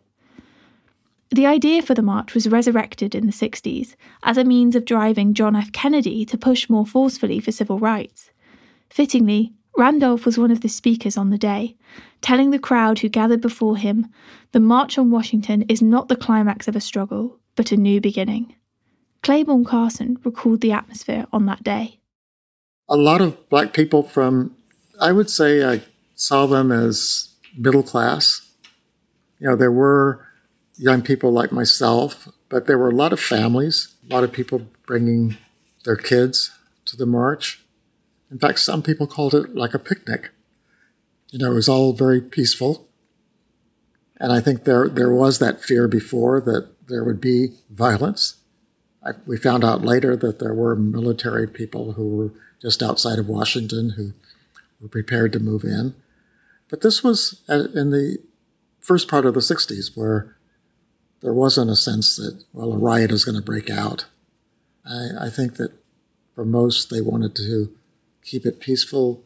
The 1.29 1.45
idea 1.45 1.81
for 1.81 1.93
the 1.93 2.01
march 2.01 2.33
was 2.33 2.49
resurrected 2.49 3.15
in 3.15 3.25
the 3.25 3.31
60s 3.31 3.95
as 4.21 4.37
a 4.37 4.43
means 4.43 4.75
of 4.75 4.83
driving 4.83 5.33
John 5.33 5.55
F. 5.55 5.71
Kennedy 5.71 6.25
to 6.25 6.37
push 6.37 6.69
more 6.69 6.85
forcefully 6.85 7.39
for 7.39 7.53
civil 7.53 7.79
rights. 7.79 8.31
Fittingly, 8.89 9.53
Randolph 9.77 10.25
was 10.25 10.37
one 10.37 10.51
of 10.51 10.59
the 10.59 10.67
speakers 10.67 11.15
on 11.15 11.29
the 11.29 11.37
day, 11.37 11.77
telling 12.19 12.51
the 12.51 12.59
crowd 12.59 12.99
who 12.99 13.07
gathered 13.07 13.39
before 13.39 13.77
him 13.77 14.07
the 14.51 14.59
March 14.59 14.97
on 14.97 15.09
Washington 15.09 15.61
is 15.69 15.81
not 15.81 16.09
the 16.09 16.17
climax 16.17 16.67
of 16.67 16.75
a 16.75 16.81
struggle, 16.81 17.39
but 17.55 17.71
a 17.71 17.77
new 17.77 18.01
beginning. 18.01 18.53
Clayborne 19.23 19.65
Carson 19.65 20.17
recalled 20.23 20.61
the 20.61 20.71
atmosphere 20.71 21.27
on 21.31 21.45
that 21.45 21.63
day. 21.63 21.99
A 22.89 22.97
lot 22.97 23.21
of 23.21 23.49
black 23.49 23.73
people 23.73 24.03
from, 24.03 24.55
I 24.99 25.11
would 25.11 25.29
say, 25.29 25.63
I 25.63 25.81
saw 26.15 26.45
them 26.47 26.71
as 26.71 27.29
middle 27.55 27.83
class. 27.83 28.51
You 29.39 29.49
know, 29.49 29.55
there 29.55 29.71
were 29.71 30.25
young 30.75 31.01
people 31.01 31.31
like 31.31 31.51
myself, 31.51 32.27
but 32.49 32.65
there 32.65 32.77
were 32.77 32.89
a 32.89 32.95
lot 32.95 33.13
of 33.13 33.19
families, 33.19 33.93
a 34.09 34.13
lot 34.13 34.23
of 34.23 34.31
people 34.31 34.67
bringing 34.87 35.37
their 35.85 35.95
kids 35.95 36.51
to 36.85 36.97
the 36.97 37.05
march. 37.05 37.63
In 38.31 38.39
fact, 38.39 38.59
some 38.59 38.81
people 38.81 39.07
called 39.07 39.35
it 39.35 39.55
like 39.55 39.73
a 39.73 39.79
picnic. 39.79 40.31
You 41.29 41.39
know, 41.39 41.51
it 41.51 41.55
was 41.55 41.69
all 41.69 41.93
very 41.93 42.21
peaceful. 42.21 42.87
And 44.19 44.31
I 44.31 44.41
think 44.41 44.63
there, 44.63 44.87
there 44.87 45.13
was 45.13 45.39
that 45.39 45.61
fear 45.61 45.87
before 45.87 46.41
that 46.41 46.87
there 46.87 47.03
would 47.03 47.21
be 47.21 47.53
violence. 47.69 48.40
I, 49.03 49.11
we 49.25 49.37
found 49.37 49.63
out 49.63 49.83
later 49.83 50.15
that 50.15 50.39
there 50.39 50.53
were 50.53 50.75
military 50.75 51.47
people 51.47 51.93
who 51.93 52.15
were 52.15 52.31
just 52.61 52.83
outside 52.83 53.17
of 53.17 53.27
Washington 53.27 53.91
who 53.91 54.13
were 54.79 54.87
prepared 54.87 55.33
to 55.33 55.39
move 55.39 55.63
in. 55.63 55.95
But 56.69 56.81
this 56.81 57.03
was 57.03 57.41
in 57.49 57.91
the 57.91 58.17
first 58.79 59.07
part 59.07 59.25
of 59.25 59.33
the 59.33 59.39
60s 59.39 59.95
where 59.95 60.35
there 61.21 61.33
wasn't 61.33 61.71
a 61.71 61.75
sense 61.75 62.15
that, 62.15 62.43
well, 62.53 62.73
a 62.73 62.77
riot 62.77 63.11
is 63.11 63.25
going 63.25 63.35
to 63.35 63.41
break 63.41 63.69
out. 63.69 64.05
I, 64.85 65.25
I 65.25 65.29
think 65.29 65.55
that 65.55 65.71
for 66.33 66.45
most, 66.45 66.89
they 66.89 67.01
wanted 67.01 67.35
to 67.35 67.71
keep 68.23 68.45
it 68.45 68.59
peaceful, 68.59 69.23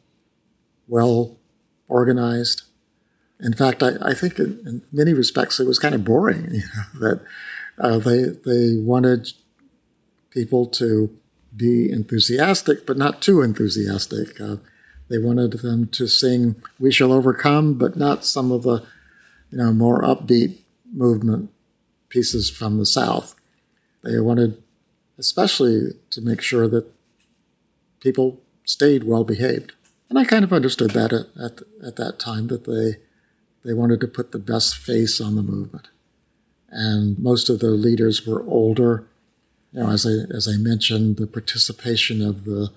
well 0.87 1.37
organized. 1.87 2.63
In 3.39 3.53
fact, 3.53 3.83
I, 3.83 3.91
I 4.01 4.13
think 4.13 4.39
in, 4.39 4.59
in, 4.65 4.81
many 4.91 5.13
respects 5.13 5.59
it 5.59 5.67
was 5.67 5.79
kind 5.79 5.95
of 5.95 6.03
boring, 6.03 6.45
you 6.51 6.59
know, 6.59 6.99
that 6.99 7.21
uh, 7.77 7.97
they, 7.99 8.23
they 8.23 8.77
wanted 8.77 9.31
people 10.35 10.67
to 10.67 11.17
be 11.55 11.89
enthusiastic, 11.89 12.85
but 12.85 12.97
not 12.97 13.21
too 13.21 13.41
enthusiastic. 13.41 14.39
Uh, 14.39 14.57
they 15.09 15.17
wanted 15.17 15.53
them 15.53 15.87
to 15.87 16.07
sing 16.07 16.55
"We 16.79 16.91
Shall 16.91 17.11
Overcome," 17.11 17.79
but 17.79 17.95
not 17.95 18.25
some 18.25 18.51
of 18.51 18.61
the, 18.63 18.83
you 19.49 19.57
know, 19.57 19.73
more 19.73 20.03
upbeat 20.03 20.57
movement 20.93 21.49
pieces 22.09 22.49
from 22.49 22.77
the 22.77 22.85
South. 22.85 23.35
They 24.03 24.19
wanted, 24.19 24.61
especially, 25.17 25.93
to 26.11 26.21
make 26.21 26.41
sure 26.41 26.67
that 26.67 26.85
people 27.99 28.41
stayed 28.63 29.03
well 29.03 29.23
behaved. 29.23 29.73
And 30.09 30.19
I 30.19 30.25
kind 30.25 30.43
of 30.43 30.53
understood 30.53 30.91
that 30.91 31.11
at, 31.11 31.27
at, 31.41 31.61
at, 31.85 31.95
that 31.95 32.19
time 32.19 32.47
that 32.47 32.65
they, 32.65 33.01
they 33.67 33.73
wanted 33.73 33.99
to 34.01 34.07
put 34.07 34.31
the 34.31 34.39
best 34.39 34.75
face 34.75 35.19
on 35.19 35.35
the 35.35 35.41
movement. 35.41 35.87
And 36.69 37.17
most 37.17 37.49
of 37.49 37.59
the 37.59 37.71
leaders 37.71 38.27
were 38.27 38.43
older. 38.43 39.07
You 39.75 39.83
know, 39.83 39.91
as 39.91 40.05
I, 40.05 40.33
as 40.33 40.47
I 40.47 40.55
mentioned, 40.55 41.17
the 41.17 41.27
participation 41.27 42.21
of 42.21 42.45
the 42.45 42.71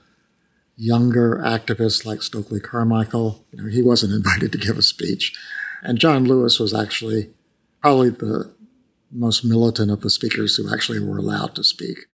younger 0.76 1.36
activists 1.36 2.04
like 2.04 2.22
Stokely 2.22 2.58
Carmichael, 2.58 3.44
you 3.52 3.62
know, 3.62 3.68
he 3.68 3.82
wasn't 3.82 4.12
invited 4.14 4.50
to 4.52 4.58
give 4.58 4.76
a 4.76 4.82
speech. 4.82 5.32
And 5.82 5.98
John 5.98 6.24
Lewis 6.24 6.58
was 6.58 6.74
actually 6.74 7.30
probably 7.80 8.10
the 8.10 8.52
most 9.12 9.44
militant 9.44 9.92
of 9.92 10.00
the 10.00 10.10
speakers 10.10 10.56
who 10.56 10.72
actually 10.72 10.98
were 10.98 11.18
allowed 11.18 11.54
to 11.54 11.62
speak. 11.62 12.06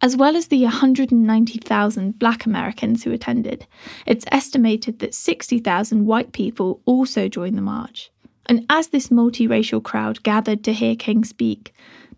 As 0.00 0.16
well 0.16 0.36
as 0.36 0.46
the 0.46 0.62
190,000 0.62 2.18
black 2.18 2.46
Americans 2.46 3.02
who 3.02 3.10
attended, 3.10 3.66
it's 4.06 4.26
estimated 4.30 5.00
that 5.00 5.14
60,000 5.14 6.06
white 6.06 6.32
people 6.32 6.80
also 6.84 7.26
joined 7.26 7.58
the 7.58 7.62
march. 7.62 8.12
And 8.46 8.64
as 8.70 8.88
this 8.88 9.08
multiracial 9.08 9.82
crowd 9.82 10.22
gathered 10.22 10.62
to 10.64 10.72
hear 10.72 10.94
King 10.94 11.24
speak, 11.24 11.74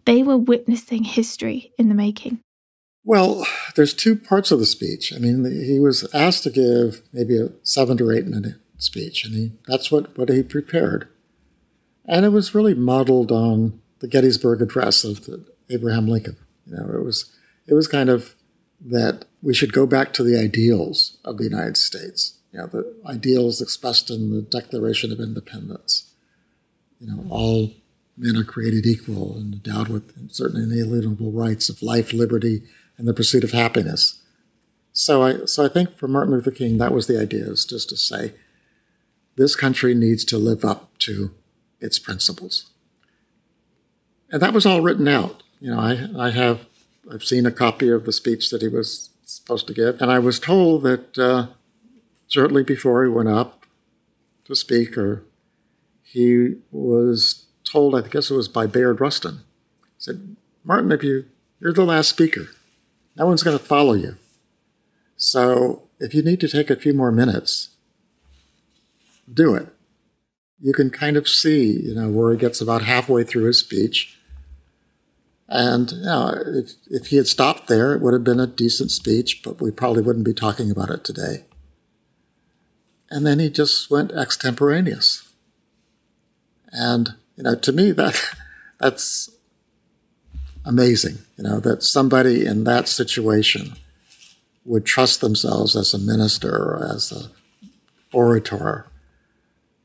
they 0.07 0.23
were 0.23 0.39
witnessing 0.39 1.05
history 1.05 1.73
in 1.79 1.89
the 1.89 1.95
making. 1.95 2.41
Well, 3.05 3.47
there's 3.77 3.95
two 3.95 4.17
parts 4.17 4.51
of 4.51 4.59
the 4.59 4.67
speech. 4.67 5.13
I 5.15 5.19
mean, 5.19 5.45
he 5.45 5.79
was 5.79 6.09
asked 6.13 6.43
to 6.45 6.51
give 6.51 7.03
maybe 7.13 7.39
a 7.39 7.51
seven 7.63 7.97
to 7.99 8.11
eight 8.11 8.27
minute 8.27 8.57
speech, 8.79 9.25
and 9.25 9.35
he, 9.35 9.53
that's 9.67 9.93
what, 9.93 10.17
what 10.19 10.29
he 10.29 10.43
prepared. 10.43 11.09
And 12.05 12.25
it 12.25 12.31
was 12.31 12.55
really 12.55 12.75
modeled 12.75 13.31
on 13.31 13.81
the 14.01 14.09
Gettysburg 14.09 14.61
Address 14.63 15.05
of 15.05 15.29
Abraham 15.71 16.09
Lincoln. 16.09 16.37
You 16.67 16.77
know, 16.77 16.91
it 16.99 17.05
was 17.05 17.33
it 17.67 17.75
was 17.75 17.89
kind 17.89 18.09
of 18.09 18.35
that 18.81 19.25
we 19.43 19.55
should 19.55 19.73
go 19.73 19.87
back 19.87 20.13
to 20.13 20.23
the 20.23 20.39
ideals 20.39 21.19
of 21.25 21.39
the 21.39 21.45
United 21.45 21.77
States. 21.77 22.39
You 22.53 22.61
know, 22.61 22.67
the 22.67 22.95
ideals 23.07 23.61
expressed 23.61 24.11
in 24.11 24.31
the 24.31 24.43
Declaration 24.43 25.13
of 25.13 25.21
Independence. 25.21 26.13
You 27.01 27.09
know, 27.09 27.25
all 27.31 27.73
men 28.17 28.37
are 28.37 28.45
created 28.45 28.87
equal 28.87 29.37
and 29.37 29.55
endowed 29.55 29.89
with 29.89 30.33
certain 30.33 30.63
inalienable 30.63 31.33
rights 31.33 31.69
of 31.69 31.83
life, 31.83 32.13
liberty, 32.13 32.63
and 32.97 33.07
the 33.07 33.15
pursuit 33.15 33.45
of 33.45 33.53
happiness. 33.53 34.23
So 34.93 35.23
I, 35.23 35.45
so 35.45 35.65
I 35.65 35.69
think 35.69 35.97
for 35.97 36.09
Martin 36.09 36.33
Luther 36.33 36.51
King, 36.51 36.79
that 36.79 36.93
was 36.93 37.07
the 37.07 37.21
idea, 37.21 37.45
is 37.45 37.67
just 37.67 37.91
to 37.91 37.97
say, 37.97 38.33
this 39.37 39.55
country 39.55 39.95
needs 39.95 40.25
to 40.27 40.39
live 40.39 40.65
up 40.65 40.97
to 41.01 41.33
its 41.81 41.99
principles. 41.99 42.71
And 44.31 44.41
that 44.41 44.55
was 44.55 44.65
all 44.65 44.81
written 44.81 45.07
out. 45.07 45.43
You 45.61 45.73
know, 45.73 45.79
I, 45.79 46.09
I 46.19 46.31
have 46.31 46.67
I've 47.13 47.25
seen 47.25 47.47
a 47.47 47.53
copy 47.53 47.89
of 47.91 48.05
the 48.05 48.13
speech 48.13 48.51
that 48.51 48.63
he 48.63 48.69
was 48.69 49.11
supposed 49.25 49.67
to 49.69 49.75
give, 49.75 50.01
and 50.01 50.11
I 50.11 50.19
was 50.19 50.41
told 50.41 50.83
that 50.83 51.19
uh, 51.19 51.49
shortly 52.29 52.65
before 52.65 53.05
he 53.05 53.11
went 53.11 53.29
up 53.29 53.65
to 54.47 54.57
speak, 54.57 54.97
or 54.99 55.25
he 56.03 56.55
was 56.71 57.46
told, 57.71 57.95
I 57.95 58.07
guess 58.07 58.31
it 58.31 58.35
was 58.35 58.49
by 58.49 58.67
Bayard 58.67 59.01
Rustin, 59.01 59.41
said, 59.99 60.37
Martin, 60.65 60.93
if 60.93 61.03
you 61.03 61.27
you're 61.61 61.73
the 61.73 61.85
last 61.85 62.09
speaker, 62.09 62.49
no 63.17 63.27
one's 63.27 63.43
going 63.43 63.57
to 63.57 63.65
follow 63.65 63.95
you. 63.95 64.17
So 65.17 65.89
if 65.99 66.15
you 66.15 66.23
need 66.23 66.41
to 66.41 66.49
take 66.49 66.69
a 66.69 66.77
few 66.77 66.93
more 66.93 67.11
minutes, 67.11 67.71
do 69.33 69.55
it. 69.55 69.69
You 70.61 70.73
can 70.73 70.91
kind 70.91 71.17
of 71.17 71.29
see, 71.29 71.81
you 71.81 71.95
know, 71.95 72.11
where 72.11 72.33
he 72.33 72.39
gets 72.39 72.61
about 72.61 72.83
halfway 72.83 73.25
through 73.25 73.45
his 73.45 73.59
speech 73.59 74.17
and 75.49 75.93
you 75.93 76.03
know, 76.03 76.35
if, 76.47 76.73
if 76.89 77.07
he 77.09 77.17
had 77.17 77.29
stopped 77.29 77.69
there, 77.69 77.95
it 77.95 78.01
would 78.01 78.13
have 78.13 78.25
been 78.25 78.41
a 78.41 78.47
decent 78.47 78.91
speech, 78.91 79.43
but 79.45 79.61
we 79.61 79.71
probably 79.71 80.03
wouldn't 80.03 80.25
be 80.25 80.35
talking 80.35 80.71
about 80.71 80.91
it 80.91 81.05
today. 81.05 81.45
And 83.11 83.25
then 83.25 83.39
he 83.39 83.49
just 83.49 83.91
went 83.91 84.11
extemporaneous. 84.11 85.29
And, 86.73 87.15
you 87.37 87.45
know, 87.45 87.55
to 87.55 87.73
me, 87.73 87.93
that 87.93 88.21
that's 88.81 89.31
amazing, 90.65 91.19
you 91.37 91.45
know, 91.45 91.61
that 91.61 91.83
somebody 91.83 92.45
in 92.45 92.65
that 92.65 92.89
situation 92.89 93.75
would 94.65 94.85
trust 94.85 95.21
themselves 95.21 95.77
as 95.77 95.95
a 95.95 95.99
minister 95.99 96.51
or 96.51 96.91
as 96.93 97.13
a 97.13 97.31
orator 98.13 98.87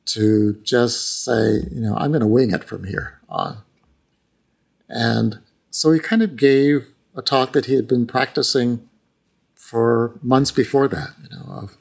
to 0.05 0.59
just 0.63 1.23
say, 1.23 1.59
you 1.71 1.79
know, 1.79 1.95
I'm 1.95 2.11
going 2.11 2.21
to 2.21 2.27
wing 2.27 2.51
it 2.51 2.63
from 2.63 2.85
here 2.85 3.19
on. 3.29 3.59
And 4.89 5.39
so 5.69 5.91
he 5.91 5.99
kind 5.99 6.21
of 6.21 6.35
gave 6.35 6.87
a 7.15 7.21
talk 7.21 7.53
that 7.53 7.65
he 7.65 7.75
had 7.75 7.87
been 7.87 8.07
practicing 8.07 8.89
for 9.53 10.19
months 10.21 10.51
before 10.51 10.87
that, 10.87 11.09
you 11.21 11.29
know, 11.29 11.45
of, 11.53 11.77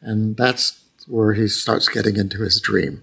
and 0.00 0.36
that's 0.36 0.84
where 1.06 1.34
he 1.34 1.48
starts 1.48 1.88
getting 1.88 2.16
into 2.16 2.42
his 2.42 2.60
dream. 2.60 3.02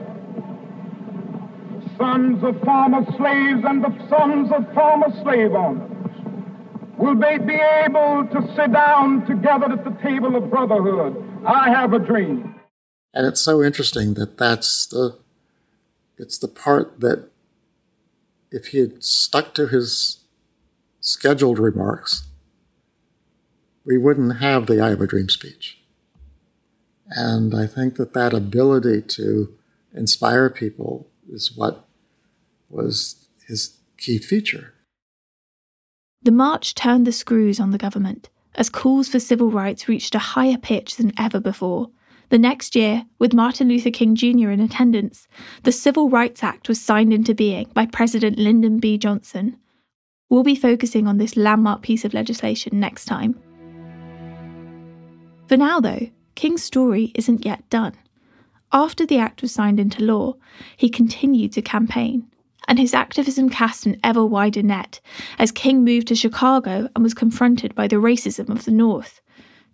sons 2.01 2.43
of 2.43 2.59
former 2.61 3.05
slaves 3.15 3.61
and 3.63 3.83
the 3.83 3.93
sons 4.09 4.51
of 4.51 4.73
former 4.73 5.09
slave 5.21 5.51
owners 5.51 6.01
will 6.97 7.15
they 7.15 7.37
be 7.37 7.59
able 7.85 8.27
to 8.33 8.41
sit 8.55 8.73
down 8.73 9.23
together 9.27 9.71
at 9.71 9.83
the 9.83 9.95
table 10.01 10.35
of 10.35 10.49
brotherhood. 10.49 11.15
I 11.45 11.69
have 11.69 11.93
a 11.93 11.99
dream. 11.99 12.55
And 13.13 13.27
it's 13.27 13.41
so 13.41 13.61
interesting 13.61 14.15
that 14.15 14.39
that's 14.39 14.87
the 14.87 15.19
it's 16.17 16.39
the 16.39 16.47
part 16.47 16.99
that 17.01 17.29
if 18.51 18.67
he 18.67 18.79
had 18.79 19.03
stuck 19.03 19.53
to 19.55 19.67
his 19.67 20.23
scheduled 21.01 21.59
remarks, 21.59 22.27
we 23.85 23.99
wouldn't 23.99 24.39
have 24.39 24.65
the 24.65 24.81
I 24.81 24.89
have 24.89 25.01
a 25.01 25.07
dream 25.07 25.29
speech. 25.29 25.77
And 27.11 27.53
I 27.53 27.67
think 27.67 27.95
that 27.97 28.13
that 28.13 28.33
ability 28.33 29.03
to 29.03 29.53
inspire 29.93 30.49
people 30.49 31.07
is 31.29 31.55
what 31.55 31.85
was 32.71 33.27
his 33.47 33.77
key 33.97 34.17
feature. 34.17 34.73
The 36.23 36.31
march 36.31 36.75
turned 36.75 37.07
the 37.07 37.11
screws 37.11 37.59
on 37.59 37.71
the 37.71 37.77
government 37.77 38.29
as 38.55 38.69
calls 38.69 39.07
for 39.07 39.19
civil 39.19 39.49
rights 39.49 39.87
reached 39.87 40.15
a 40.15 40.19
higher 40.19 40.57
pitch 40.57 40.97
than 40.97 41.13
ever 41.17 41.39
before. 41.39 41.89
The 42.29 42.37
next 42.37 42.75
year, 42.75 43.05
with 43.19 43.33
Martin 43.33 43.67
Luther 43.67 43.91
King 43.91 44.15
Jr. 44.15 44.51
in 44.51 44.59
attendance, 44.59 45.27
the 45.63 45.71
Civil 45.71 46.09
Rights 46.09 46.43
Act 46.43 46.69
was 46.69 46.79
signed 46.79 47.11
into 47.13 47.33
being 47.33 47.69
by 47.73 47.85
President 47.85 48.37
Lyndon 48.37 48.79
B. 48.79 48.97
Johnson. 48.97 49.57
We'll 50.29 50.43
be 50.43 50.55
focusing 50.55 51.07
on 51.07 51.17
this 51.17 51.35
landmark 51.35 51.81
piece 51.81 52.05
of 52.05 52.13
legislation 52.13 52.79
next 52.79 53.05
time. 53.05 53.37
For 55.47 55.57
now, 55.57 55.81
though, 55.81 56.09
King's 56.35 56.63
story 56.63 57.11
isn't 57.15 57.45
yet 57.45 57.69
done. 57.69 57.95
After 58.71 59.05
the 59.05 59.17
act 59.17 59.41
was 59.41 59.51
signed 59.51 59.81
into 59.81 60.01
law, 60.01 60.35
he 60.77 60.87
continued 60.87 61.51
to 61.53 61.61
campaign, 61.61 62.30
and 62.67 62.79
his 62.79 62.93
activism 62.93 63.49
cast 63.49 63.85
an 63.85 63.99
ever 64.03 64.25
wider 64.25 64.63
net 64.63 64.99
as 65.39 65.51
King 65.51 65.83
moved 65.83 66.07
to 66.07 66.15
Chicago 66.15 66.87
and 66.95 67.03
was 67.03 67.13
confronted 67.13 67.75
by 67.75 67.87
the 67.87 67.97
racism 67.97 68.49
of 68.49 68.65
the 68.65 68.71
North. 68.71 69.21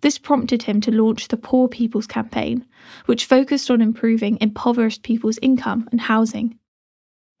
This 0.00 0.18
prompted 0.18 0.62
him 0.62 0.80
to 0.82 0.92
launch 0.92 1.28
the 1.28 1.36
Poor 1.36 1.68
People's 1.68 2.06
Campaign, 2.06 2.64
which 3.06 3.24
focused 3.24 3.70
on 3.70 3.82
improving 3.82 4.38
impoverished 4.40 5.02
people's 5.02 5.38
income 5.42 5.88
and 5.90 6.02
housing. 6.02 6.58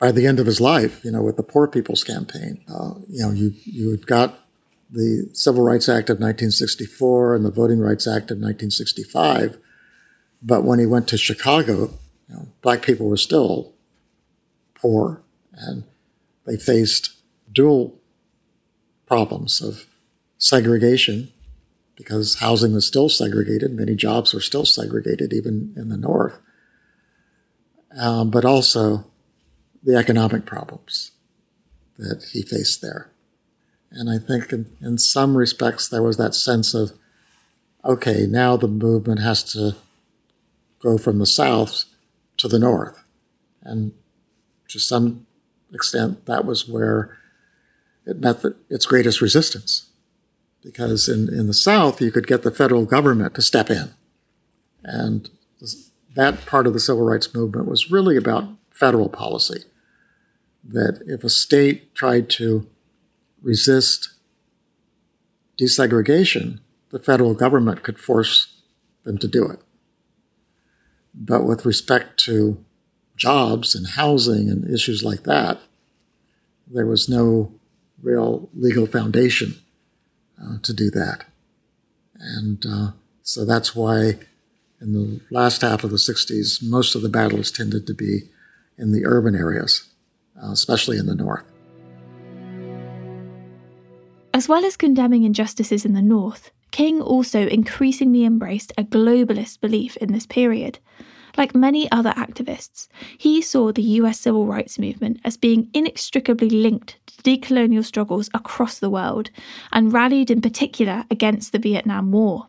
By 0.00 0.12
the 0.12 0.26
end 0.26 0.40
of 0.40 0.46
his 0.46 0.60
life, 0.60 1.04
you 1.04 1.10
know, 1.10 1.22
with 1.22 1.36
the 1.36 1.42
Poor 1.42 1.68
People's 1.68 2.04
Campaign, 2.04 2.64
uh, 2.68 2.94
you 3.08 3.22
know, 3.22 3.30
you 3.30 3.52
you 3.64 3.90
had 3.90 4.06
got 4.06 4.40
the 4.90 5.28
Civil 5.32 5.62
Rights 5.62 5.88
Act 5.88 6.08
of 6.10 6.16
1964 6.16 7.36
and 7.36 7.44
the 7.44 7.50
Voting 7.50 7.78
Rights 7.78 8.06
Act 8.06 8.30
of 8.30 8.38
1965, 8.38 9.58
but 10.42 10.64
when 10.64 10.78
he 10.78 10.86
went 10.86 11.08
to 11.08 11.18
Chicago, 11.18 11.90
you 12.28 12.34
know, 12.34 12.48
black 12.62 12.82
people 12.82 13.08
were 13.08 13.16
still 13.16 13.72
poor, 14.74 15.22
and 15.58 15.84
they 16.46 16.56
faced 16.56 17.16
dual 17.52 17.98
problems 19.06 19.60
of 19.60 19.86
segregation 20.38 21.32
because 21.96 22.36
housing 22.36 22.72
was 22.72 22.86
still 22.86 23.08
segregated. 23.08 23.72
Many 23.72 23.96
jobs 23.96 24.32
were 24.32 24.40
still 24.40 24.64
segregated, 24.64 25.32
even 25.32 25.74
in 25.76 25.88
the 25.88 25.96
North. 25.96 26.38
Um, 27.98 28.30
but 28.30 28.44
also 28.44 29.06
the 29.82 29.96
economic 29.96 30.46
problems 30.46 31.12
that 31.98 32.22
he 32.32 32.42
faced 32.42 32.80
there. 32.82 33.10
And 33.90 34.08
I 34.08 34.18
think 34.18 34.52
in, 34.52 34.70
in 34.80 34.98
some 34.98 35.36
respects, 35.36 35.88
there 35.88 36.02
was 36.02 36.18
that 36.18 36.34
sense 36.34 36.74
of, 36.74 36.92
okay, 37.84 38.26
now 38.28 38.56
the 38.56 38.68
movement 38.68 39.20
has 39.20 39.42
to 39.52 39.74
go 40.78 40.98
from 40.98 41.18
the 41.18 41.26
South 41.26 41.84
to 42.36 42.46
the 42.46 42.58
North. 42.58 43.02
And 43.62 43.92
to 44.68 44.78
some 44.78 45.26
extent, 45.72 46.26
that 46.26 46.44
was 46.44 46.68
where 46.68 47.18
it 48.06 48.18
met 48.18 48.42
the, 48.42 48.56
its 48.70 48.86
greatest 48.86 49.20
resistance 49.20 49.88
because 50.62 51.08
in, 51.08 51.32
in 51.32 51.46
the 51.46 51.54
South, 51.54 52.00
you 52.00 52.10
could 52.10 52.26
get 52.26 52.42
the 52.42 52.50
federal 52.50 52.84
government 52.84 53.34
to 53.34 53.42
step 53.42 53.70
in. 53.70 53.94
And 54.82 55.30
that 56.14 56.46
part 56.46 56.66
of 56.66 56.72
the 56.72 56.80
civil 56.80 57.04
rights 57.04 57.34
movement 57.34 57.68
was 57.68 57.90
really 57.90 58.16
about 58.16 58.48
federal 58.70 59.08
policy. 59.08 59.64
That 60.64 61.02
if 61.06 61.24
a 61.24 61.30
state 61.30 61.94
tried 61.94 62.28
to 62.30 62.66
resist 63.42 64.10
desegregation, 65.58 66.60
the 66.90 66.98
federal 66.98 67.34
government 67.34 67.82
could 67.82 67.98
force 67.98 68.54
them 69.04 69.18
to 69.18 69.28
do 69.28 69.48
it. 69.48 69.60
But 71.14 71.44
with 71.44 71.64
respect 71.64 72.18
to 72.24 72.64
jobs 73.18 73.74
and 73.74 73.86
housing 73.88 74.48
and 74.48 74.68
issues 74.72 75.02
like 75.02 75.24
that, 75.24 75.60
there 76.66 76.86
was 76.86 77.08
no 77.08 77.52
real 78.02 78.48
legal 78.54 78.86
foundation 78.86 79.56
uh, 80.42 80.58
to 80.62 80.72
do 80.72 80.90
that. 80.90 81.24
And 82.18 82.64
uh, 82.66 82.90
so 83.22 83.44
that's 83.44 83.74
why 83.74 84.18
in 84.80 84.92
the 84.92 85.20
last 85.30 85.62
half 85.62 85.84
of 85.84 85.90
the 85.90 85.96
60s, 85.96 86.62
most 86.62 86.94
of 86.94 87.02
the 87.02 87.08
battles 87.08 87.50
tended 87.50 87.86
to 87.86 87.94
be 87.94 88.30
in 88.76 88.92
the 88.92 89.04
urban 89.04 89.34
areas, 89.34 89.88
uh, 90.40 90.52
especially 90.52 90.98
in 90.98 91.06
the 91.06 91.14
North. 91.14 91.44
As 94.32 94.48
well 94.48 94.64
as 94.64 94.76
condemning 94.76 95.24
injustices 95.24 95.84
in 95.84 95.94
the 95.94 96.02
North, 96.02 96.52
King 96.70 97.00
also 97.00 97.48
increasingly 97.48 98.24
embraced 98.24 98.72
a 98.78 98.84
globalist 98.84 99.60
belief 99.60 99.96
in 99.96 100.12
this 100.12 100.26
period. 100.26 100.78
Like 101.38 101.54
many 101.54 101.90
other 101.92 102.10
activists, 102.10 102.88
he 103.16 103.40
saw 103.40 103.70
the 103.70 103.82
US 103.82 104.18
civil 104.18 104.44
rights 104.44 104.76
movement 104.76 105.20
as 105.24 105.36
being 105.36 105.70
inextricably 105.72 106.50
linked 106.50 106.96
to 107.06 107.22
decolonial 107.22 107.84
struggles 107.84 108.28
across 108.34 108.80
the 108.80 108.90
world 108.90 109.30
and 109.70 109.92
rallied 109.92 110.32
in 110.32 110.40
particular 110.40 111.04
against 111.12 111.52
the 111.52 111.60
Vietnam 111.60 112.10
War. 112.10 112.48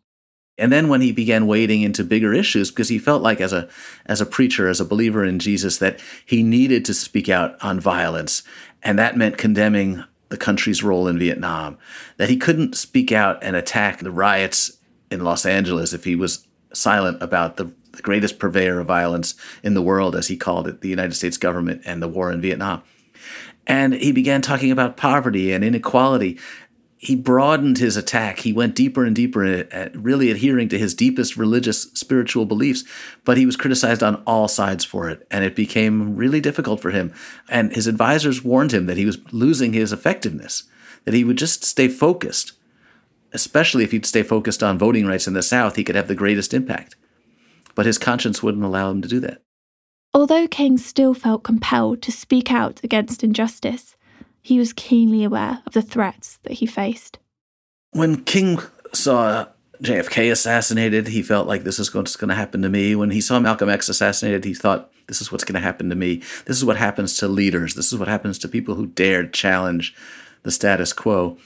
And 0.58 0.73
then 0.73 0.89
when 0.89 1.02
he 1.02 1.12
began 1.12 1.45
wading 1.45 1.84
into 1.84 2.04
bigger 2.04 2.34
issues, 2.34 2.71
because 2.71 2.89
he 2.89 2.97
felt 2.97 3.21
like 3.21 3.39
as 3.39 3.54
a 3.54 3.69
as 4.08 4.19
a 4.19 4.25
preacher, 4.25 4.67
as 4.67 4.82
a 4.82 4.86
believer 4.86 5.23
in 5.23 5.38
Jesus, 5.39 5.78
that 5.78 6.02
he 6.25 6.41
needed 6.41 6.84
to 6.86 6.93
speak 6.93 7.30
out 7.30 7.56
on 7.63 7.80
violence, 7.80 8.43
and 8.84 8.97
that 8.97 9.15
meant 9.15 9.38
condemning 9.38 10.04
the 10.30 10.38
country's 10.38 10.84
role 10.84 11.08
in 11.08 11.17
Vietnam. 11.17 11.78
That 12.17 12.30
he 12.30 12.38
couldn't 12.38 12.75
speak 12.75 13.12
out 13.12 13.41
and 13.41 13.56
attack 13.56 13.99
the 13.99 14.12
riots 14.12 14.78
in 15.10 15.23
Los 15.23 15.45
Angeles 15.45 15.93
if 15.93 16.04
he 16.04 16.15
was 16.15 16.45
silent 16.73 17.21
about 17.21 17.56
the 17.56 17.71
the 18.00 18.04
greatest 18.04 18.40
purveyor 18.40 18.80
of 18.80 18.88
violence 18.88 19.36
in 19.62 19.74
the 19.74 19.82
world, 19.82 20.16
as 20.16 20.28
he 20.28 20.38
called 20.38 20.68
it, 20.68 20.80
the 20.80 20.88
United 20.88 21.14
States 21.14 21.38
government 21.38 21.82
and 21.86 22.02
the 22.02 22.08
war 22.08 22.32
in 22.32 22.40
Vietnam. 22.40 22.82
And 23.68 23.94
he 23.94 24.14
began 24.14 24.42
talking 24.42 24.72
about 24.72 24.96
poverty 24.96 25.52
and 25.52 25.66
inequality. 25.66 26.40
He 26.98 27.16
broadened 27.16 27.78
his 27.78 27.98
attack. 27.98 28.40
He 28.40 28.54
went 28.54 28.74
deeper 28.74 29.04
and 29.04 29.14
deeper, 29.14 29.44
at 29.46 29.96
really 29.96 30.32
adhering 30.32 30.70
to 30.70 30.80
his 30.80 30.94
deepest 30.94 31.36
religious, 31.36 31.84
spiritual 31.92 32.46
beliefs. 32.46 32.86
But 33.26 33.38
he 33.38 33.46
was 33.46 33.58
criticized 33.58 34.02
on 34.02 34.24
all 34.26 34.48
sides 34.48 34.86
for 34.86 35.10
it, 35.10 35.28
and 35.30 35.44
it 35.44 35.56
became 35.56 36.16
really 36.16 36.40
difficult 36.40 36.82
for 36.82 36.92
him. 36.92 37.14
And 37.50 37.74
his 37.74 37.86
advisors 37.86 38.44
warned 38.44 38.74
him 38.74 38.86
that 38.86 38.98
he 38.98 39.06
was 39.06 39.20
losing 39.34 39.74
his 39.74 39.92
effectiveness, 39.92 40.64
that 41.04 41.14
he 41.14 41.26
would 41.26 41.38
just 41.38 41.66
stay 41.66 41.90
focused. 41.90 42.54
Especially 43.34 43.84
if 43.84 43.92
he'd 43.92 44.06
stay 44.06 44.24
focused 44.24 44.64
on 44.64 44.80
voting 44.80 45.06
rights 45.06 45.28
in 45.28 45.34
the 45.34 45.44
South, 45.44 45.76
he 45.76 45.84
could 45.84 45.96
have 45.96 46.08
the 46.08 46.16
greatest 46.16 46.54
impact 46.54 46.96
but 47.80 47.86
his 47.86 47.98
conscience 47.98 48.44
wouldn't 48.44 48.65
allow 48.65 48.92
him 48.92 49.02
to 49.02 49.08
do 49.08 49.22
that. 49.22 49.42
Although 50.13 50.50
King 50.50 50.78
still 50.78 51.13
felt 51.13 51.46
compelled 51.46 52.02
to 52.02 52.12
speak 52.12 52.52
out 52.52 52.82
against 52.84 53.24
injustice, 53.24 53.96
he 54.42 54.60
was 54.60 54.74
keenly 54.74 55.24
aware 55.24 55.63
of 55.65 55.72
the 55.72 55.82
threats 55.82 56.39
that 56.44 56.56
he 56.56 56.65
faced. 56.65 57.20
When 57.92 58.26
King 58.26 58.60
saw 58.92 59.46
JFK 59.82 60.30
assassinated, 60.30 61.08
he 61.08 61.22
felt 61.22 61.48
like 61.48 61.63
this 61.63 61.80
is 61.80 61.94
what's 61.94 62.18
going 62.18 62.28
to 62.28 62.36
happen 62.36 62.62
to 62.63 62.70
me. 62.70 62.98
When 62.98 63.12
he 63.12 63.22
saw 63.22 63.39
Malcolm 63.39 63.70
X 63.70 63.88
assassinated, 63.88 64.44
he 64.44 64.54
thought, 64.54 64.92
this 65.08 65.22
is 65.22 65.32
what's 65.32 65.46
going 65.46 65.56
to 65.56 65.65
happen 65.65 65.89
to 65.89 65.96
me. 65.96 66.18
This 66.48 66.58
is 66.58 66.65
what 66.65 66.76
happens 66.76 67.15
to 67.20 67.30
leaders. 67.30 67.76
This 67.76 67.94
is 67.94 67.98
what 67.98 68.10
happens 68.10 68.38
to 68.39 68.50
people 68.50 68.76
who 68.76 68.88
dare 68.88 69.26
challenge 69.26 69.96
the 70.44 70.52
status 70.52 70.92
quo. 70.92 71.38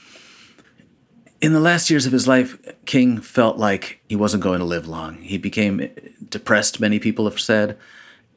In 1.44 1.52
the 1.52 1.60
last 1.60 1.90
years 1.90 2.06
of 2.06 2.12
his 2.12 2.26
life, 2.26 2.56
King 2.86 3.20
felt 3.20 3.58
like 3.58 4.00
he 4.08 4.16
wasn't 4.16 4.42
going 4.42 4.60
to 4.60 4.64
live 4.64 4.88
long. 4.88 5.16
He 5.16 5.36
became 5.36 5.90
depressed, 6.30 6.80
many 6.80 6.98
people 6.98 7.26
have 7.26 7.38
said, 7.38 7.76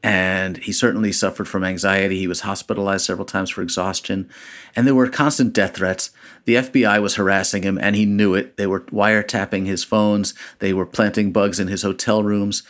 and 0.04 0.58
he 0.58 0.74
certainly 0.74 1.14
suffered 1.14 1.48
from 1.48 1.64
anxiety. 1.64 2.20
He 2.20 2.28
was 2.28 2.42
hospitalized 2.42 3.06
several 3.06 3.26
times 3.26 3.50
for 3.50 3.62
exhaustion, 3.62 4.30
and 4.76 4.86
there 4.86 4.94
were 4.94 5.08
constant 5.08 5.54
death 5.54 5.78
threats. 5.78 6.12
The 6.44 6.56
FBI 6.56 7.02
was 7.02 7.16
harassing 7.16 7.64
him, 7.64 7.78
and 7.82 7.96
he 7.96 8.06
knew 8.06 8.36
it. 8.36 8.58
They 8.58 8.68
were 8.68 8.82
wiretapping 8.82 9.68
his 9.68 9.86
phones, 9.86 10.34
they 10.60 10.74
were 10.74 10.86
planting 10.86 11.32
bugs 11.32 11.62
in 11.62 11.70
his 11.70 11.84
hotel 11.84 12.24
rooms, 12.24 12.64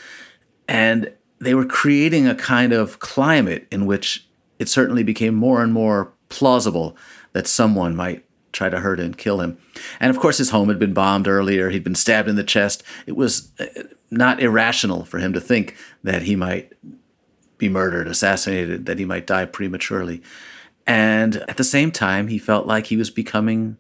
and 0.68 1.12
they 1.40 1.56
were 1.56 1.66
creating 1.66 2.28
a 2.28 2.36
kind 2.36 2.74
of 2.74 3.00
climate 3.00 3.66
in 3.72 3.88
which 3.88 4.28
it 4.60 4.70
certainly 4.70 5.02
became 5.02 5.34
more 5.34 5.64
and 5.64 5.74
more 5.74 6.14
plausible 6.30 6.96
that 7.34 7.48
someone 7.48 7.96
might 7.96 8.24
try 8.58 8.70
to 8.70 8.80
hurt 8.80 9.00
and 9.00 9.18
kill 9.18 9.40
him. 9.40 9.58
And 10.00 10.10
of 10.10 10.20
course, 10.20 10.40
his 10.40 10.50
home 10.50 10.70
had 10.70 10.80
been 10.80 10.94
bombed 10.94 11.28
earlier. 11.28 11.70
He'd 11.70 11.84
been 11.84 11.96
stabbed 11.96 12.28
in 12.28 12.36
the 12.36 12.44
chest. 12.44 12.84
It 13.06 13.16
was 13.16 13.52
uh, 13.60 13.66
not 14.10 14.42
irrational 14.42 15.06
for 15.06 15.20
him 15.20 15.32
to 15.34 15.40
think 15.40 15.78
that 16.04 16.24
he 16.24 16.36
might 16.36 16.74
be 17.58 17.70
murdered, 17.70 18.08
assassinated, 18.08 18.86
that 18.86 19.00
he 19.00 19.06
might 19.06 19.28
die 19.28 19.46
prematurely. 19.46 20.22
And 20.86 21.38
at 21.48 21.58
the 21.58 21.64
same 21.64 21.92
time, 21.92 22.28
he 22.28 22.38
felt 22.38 22.66
like 22.66 22.88
he 22.88 22.98
was 22.98 23.10
becoming 23.10 23.78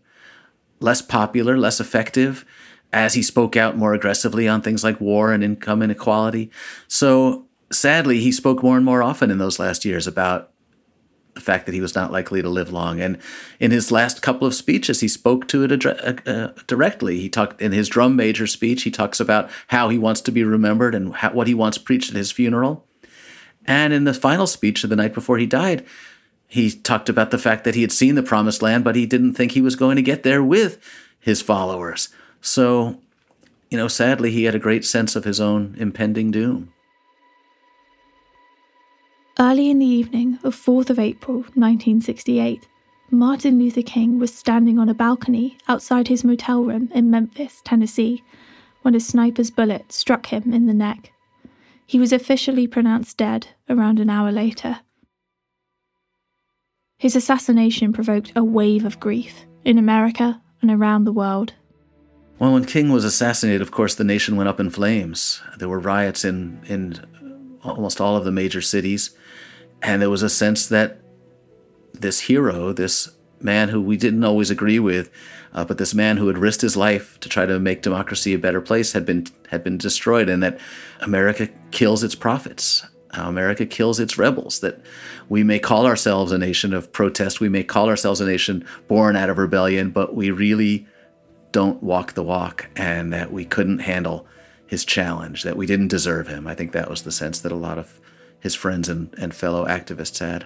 less 0.80 1.02
popular, 1.02 1.58
less 1.58 1.80
effective 1.80 2.46
as 2.94 3.16
he 3.16 3.22
spoke 3.22 3.56
out 3.56 3.78
more 3.78 3.94
aggressively 3.94 4.48
on 4.48 4.62
things 4.62 4.84
like 4.84 5.02
war 5.02 5.32
and 5.32 5.44
income 5.44 5.82
inequality. 5.82 6.52
So 6.88 7.46
sadly, 7.72 8.20
he 8.20 8.32
spoke 8.32 8.64
more 8.64 8.78
and 8.78 8.86
more 8.86 9.04
often 9.04 9.32
in 9.32 9.38
those 9.38 9.60
last 9.60 9.86
years 9.86 10.08
about 10.08 10.52
the 11.38 11.44
fact 11.44 11.68
that 11.68 11.76
he 11.76 11.82
was 11.82 11.94
not 11.94 12.12
likely 12.12 12.42
to 12.42 12.50
live 12.50 12.74
long. 12.74 13.00
And 13.00 13.20
in 13.60 13.70
his 13.70 13.92
last 13.92 14.24
couple 14.24 14.48
of 14.48 14.56
speeches, 14.56 15.02
he 15.02 15.08
spoke 15.08 15.48
to 15.50 15.64
it 15.64 15.86
uh, 15.86 16.14
uh, 16.26 16.52
directly. 16.66 17.20
He 17.20 17.30
talked 17.30 17.62
in 17.62 17.72
his 17.72 17.88
drum 17.88 18.16
major 18.16 18.48
speech. 18.48 18.82
He 18.82 18.92
talks 18.92 19.20
about 19.20 19.52
how 19.68 19.90
he 19.90 20.00
wants 20.00 20.22
to 20.22 20.32
be 20.32 20.44
remembered 20.44 20.96
and 20.96 21.14
how, 21.14 21.32
what 21.32 21.48
he 21.48 21.54
wants 21.54 21.78
preached 21.78 22.10
at 22.10 22.16
his 22.16 22.32
funeral. 22.32 22.86
And 23.66 23.94
in 23.94 24.06
the 24.06 24.16
final 24.16 24.48
speech 24.48 24.84
of 24.84 24.90
the 24.90 24.96
night 24.96 25.14
before 25.14 25.38
he 25.38 25.46
died, 25.46 25.86
he 26.48 26.72
talked 26.72 27.08
about 27.08 27.30
the 27.30 27.38
fact 27.38 27.64
that 27.66 27.76
he 27.76 27.82
had 27.82 27.92
seen 27.92 28.16
the 28.16 28.24
promised 28.24 28.64
land, 28.64 28.84
but 28.84 28.96
he 28.96 29.06
didn't 29.06 29.34
think 29.34 29.52
he 29.52 29.62
was 29.62 29.76
going 29.76 29.98
to 29.98 30.02
get 30.02 30.24
there 30.24 30.44
with 30.44 30.80
his 31.20 31.42
followers. 31.42 32.10
So, 32.42 33.00
you 33.70 33.78
know, 33.78 33.88
sadly, 33.88 34.32
he 34.32 34.46
had 34.46 34.56
a 34.56 34.60
great 34.60 34.86
sense 34.86 35.16
of 35.16 35.26
his 35.26 35.40
own 35.40 35.76
impending 35.78 36.32
doom. 36.32 36.74
Early 39.40 39.70
in 39.70 39.78
the 39.78 39.86
evening 39.86 40.40
of 40.44 40.56
4th 40.56 40.90
of 40.90 40.98
April 40.98 41.38
1968, 41.54 42.68
Martin 43.12 43.60
Luther 43.60 43.84
King 43.84 44.18
was 44.18 44.34
standing 44.34 44.80
on 44.80 44.90
a 44.90 44.96
balcony 44.96 45.60
outside 45.68 46.08
his 46.08 46.24
motel 46.24 46.64
room 46.64 46.90
in 46.92 47.12
Memphis, 47.12 47.62
Tennessee, 47.64 48.24
when 48.82 48.96
a 48.96 49.00
sniper's 49.00 49.52
bullet 49.52 49.92
struck 49.92 50.28
him 50.28 50.52
in 50.52 50.66
the 50.66 50.74
neck. 50.74 51.12
He 51.86 52.00
was 52.00 52.12
officially 52.12 52.66
pronounced 52.66 53.18
dead 53.18 53.50
around 53.70 54.00
an 54.00 54.10
hour 54.10 54.32
later. 54.32 54.80
His 56.98 57.16
assassination 57.16 57.94
provoked 57.94 58.32
a 58.36 58.44
wave 58.44 58.86
of 58.86 59.00
grief 59.00 59.46
in 59.64 59.78
America 59.78 60.42
and 60.64 60.72
around 60.72 61.04
the 61.04 61.14
world. 61.14 61.54
Well, 62.40 62.54
when 62.54 62.66
King 62.66 62.90
was 62.90 63.06
assassinated, 63.06 63.62
of 63.62 63.70
course, 63.70 63.94
the 63.94 64.04
nation 64.04 64.36
went 64.36 64.50
up 64.50 64.60
in 64.60 64.72
flames. 64.72 65.44
There 65.60 65.70
were 65.70 65.80
riots 65.80 66.26
in, 66.26 66.60
in 66.66 67.06
almost 67.64 68.02
all 68.02 68.16
of 68.16 68.26
the 68.26 68.32
major 68.32 68.62
cities. 68.62 69.12
And 69.82 70.02
there 70.02 70.10
was 70.10 70.24
a 70.24 70.30
sense 70.30 70.68
that 70.68 71.00
this 71.94 72.22
hero, 72.22 72.74
this 72.74 73.10
man 73.40 73.70
who 73.70 73.82
we 73.82 73.98
didn't 73.98 74.24
always 74.24 74.50
agree 74.50 74.80
with, 74.80 75.12
uh, 75.54 75.66
but 75.66 75.78
this 75.78 75.94
man 75.94 76.18
who 76.18 76.28
had 76.28 76.38
risked 76.38 76.62
his 76.62 76.78
life 76.78 77.20
to 77.20 77.30
try 77.30 77.46
to 77.46 77.60
make 77.60 77.82
democracy 77.82 78.34
a 78.34 78.40
better 78.40 78.62
place 78.62 78.94
had 78.94 79.06
been 79.06 79.26
had 79.50 79.64
been 79.64 79.78
destroyed, 79.78 80.30
and 80.30 80.44
that 80.44 80.60
America 81.02 81.50
kills 81.72 82.04
its 82.04 82.16
prophets. 82.16 82.86
Uh, 83.18 83.24
America 83.24 83.66
kills 83.66 84.00
its 84.00 84.18
rebels. 84.18 84.60
That 84.60 84.82
we 85.30 85.44
may 85.44 85.60
call 85.60 85.86
ourselves 85.86 86.32
a 86.32 86.38
nation 86.38 86.74
of 86.74 86.92
protest, 86.92 87.40
we 87.40 87.50
may 87.50 87.64
call 87.64 87.88
ourselves 87.88 88.22
a 88.22 88.26
nation 88.26 88.66
born 88.88 89.16
out 89.16 89.30
of 89.30 89.38
rebellion, 89.38 89.92
but 89.92 90.16
we 90.16 90.32
really 90.32 90.88
don't 91.52 91.82
walk 91.82 92.14
the 92.14 92.24
walk, 92.24 92.70
and 92.76 93.14
that 93.14 93.32
we 93.32 93.46
couldn't 93.46 93.80
handle 93.80 94.28
his 94.68 94.84
challenge, 94.84 95.44
that 95.44 95.56
we 95.56 95.66
didn't 95.66 95.88
deserve 95.88 96.28
him. 96.28 96.46
I 96.46 96.54
think 96.54 96.74
that 96.74 96.90
was 96.90 97.04
the 97.04 97.12
sense 97.12 97.40
that 97.40 97.54
a 97.54 97.56
lot 97.56 97.78
of 97.78 98.00
his 98.48 98.56
friends 98.56 98.88
and, 98.88 99.14
and 99.18 99.36
fellow 99.36 99.66
activists 99.66 100.20
had. 100.20 100.45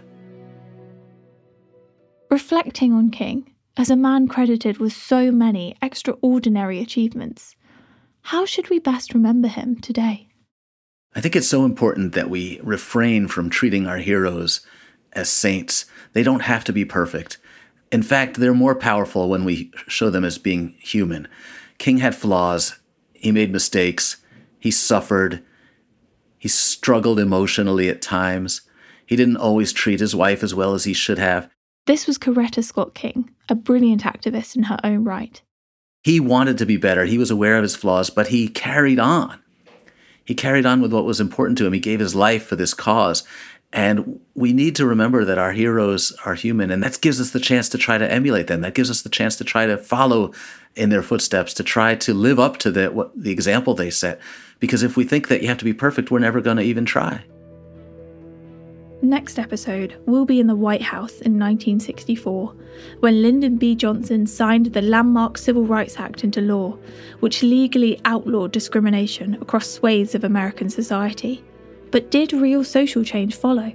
Reflecting 2.31 2.93
on 2.93 3.11
King, 3.11 3.53
as 3.77 3.91
a 3.91 3.95
man 3.95 4.27
credited 4.27 4.79
with 4.79 4.91
so 4.91 5.31
many 5.31 5.75
extraordinary 5.83 6.79
achievements, 6.79 7.55
how 8.23 8.43
should 8.43 8.71
we 8.71 8.79
best 8.79 9.13
remember 9.13 9.47
him 9.47 9.75
today? 9.75 10.29
I 11.13 11.21
think 11.21 11.35
it's 11.35 11.47
so 11.47 11.63
important 11.63 12.13
that 12.13 12.31
we 12.31 12.59
refrain 12.63 13.27
from 13.27 13.51
treating 13.51 13.85
our 13.85 13.97
heroes 13.97 14.65
as 15.13 15.29
saints. 15.29 15.85
They 16.13 16.23
don't 16.23 16.41
have 16.41 16.63
to 16.63 16.73
be 16.73 16.85
perfect. 16.85 17.37
In 17.91 18.01
fact, 18.01 18.37
they're 18.37 18.53
more 18.55 18.75
powerful 18.75 19.29
when 19.29 19.45
we 19.45 19.71
show 19.87 20.09
them 20.09 20.25
as 20.25 20.39
being 20.39 20.75
human. 20.79 21.27
King 21.77 21.97
had 21.97 22.15
flaws, 22.15 22.79
he 23.13 23.31
made 23.31 23.51
mistakes, 23.51 24.17
he 24.59 24.71
suffered, 24.71 25.43
he 26.41 26.47
struggled 26.47 27.19
emotionally 27.19 27.87
at 27.87 28.01
times. 28.01 28.61
He 29.05 29.15
didn't 29.15 29.37
always 29.37 29.71
treat 29.71 29.99
his 29.99 30.15
wife 30.15 30.41
as 30.41 30.55
well 30.55 30.73
as 30.73 30.85
he 30.85 30.93
should 30.93 31.19
have. 31.19 31.47
This 31.85 32.07
was 32.07 32.17
Coretta 32.17 32.63
Scott 32.63 32.95
King, 32.95 33.29
a 33.47 33.53
brilliant 33.53 34.01
activist 34.01 34.55
in 34.55 34.63
her 34.63 34.79
own 34.83 35.03
right. 35.03 35.39
He 36.03 36.19
wanted 36.19 36.57
to 36.57 36.65
be 36.65 36.77
better. 36.77 37.05
He 37.05 37.19
was 37.19 37.29
aware 37.29 37.57
of 37.57 37.61
his 37.61 37.75
flaws, 37.75 38.09
but 38.09 38.29
he 38.29 38.47
carried 38.47 38.97
on. 38.97 39.39
He 40.25 40.33
carried 40.33 40.65
on 40.65 40.81
with 40.81 40.91
what 40.91 41.05
was 41.05 41.19
important 41.19 41.59
to 41.59 41.67
him. 41.67 41.73
He 41.73 41.79
gave 41.79 41.99
his 41.99 42.15
life 42.15 42.47
for 42.47 42.55
this 42.55 42.73
cause. 42.73 43.21
And 43.71 44.19
we 44.33 44.51
need 44.51 44.75
to 44.77 44.87
remember 44.87 45.23
that 45.23 45.37
our 45.37 45.51
heroes 45.51 46.11
are 46.25 46.33
human, 46.33 46.71
and 46.71 46.83
that 46.83 46.99
gives 47.01 47.21
us 47.21 47.29
the 47.29 47.39
chance 47.39 47.69
to 47.69 47.77
try 47.77 47.99
to 47.99 48.11
emulate 48.11 48.47
them. 48.47 48.61
That 48.61 48.73
gives 48.73 48.89
us 48.89 49.03
the 49.03 49.09
chance 49.09 49.35
to 49.35 49.43
try 49.43 49.67
to 49.67 49.77
follow 49.77 50.33
in 50.75 50.89
their 50.89 51.01
footsteps, 51.01 51.53
to 51.55 51.63
try 51.63 51.95
to 51.95 52.13
live 52.13 52.39
up 52.39 52.57
to 52.57 52.71
the, 52.71 52.91
what, 52.91 53.11
the 53.15 53.31
example 53.31 53.73
they 53.73 53.89
set. 53.89 54.19
Because 54.59 54.83
if 54.83 54.95
we 54.95 55.03
think 55.03 55.27
that 55.27 55.41
you 55.41 55.47
have 55.47 55.57
to 55.57 55.65
be 55.65 55.73
perfect, 55.73 56.11
we're 56.11 56.19
never 56.19 56.41
going 56.41 56.57
to 56.57 56.63
even 56.63 56.85
try. 56.85 57.23
Next 59.03 59.39
episode, 59.39 59.99
we'll 60.05 60.25
be 60.25 60.39
in 60.39 60.45
the 60.45 60.55
White 60.55 60.83
House 60.83 61.13
in 61.21 61.39
1964 61.39 62.55
when 62.99 63.21
Lyndon 63.23 63.57
B. 63.57 63.73
Johnson 63.73 64.27
signed 64.27 64.67
the 64.67 64.81
landmark 64.81 65.39
Civil 65.39 65.65
Rights 65.65 65.97
Act 65.97 66.23
into 66.23 66.39
law, 66.39 66.77
which 67.19 67.41
legally 67.41 67.99
outlawed 68.05 68.51
discrimination 68.51 69.35
across 69.41 69.67
swathes 69.67 70.13
of 70.13 70.23
American 70.23 70.69
society. 70.69 71.43
But 71.89 72.11
did 72.11 72.31
real 72.31 72.63
social 72.63 73.03
change 73.03 73.35
follow? 73.35 73.73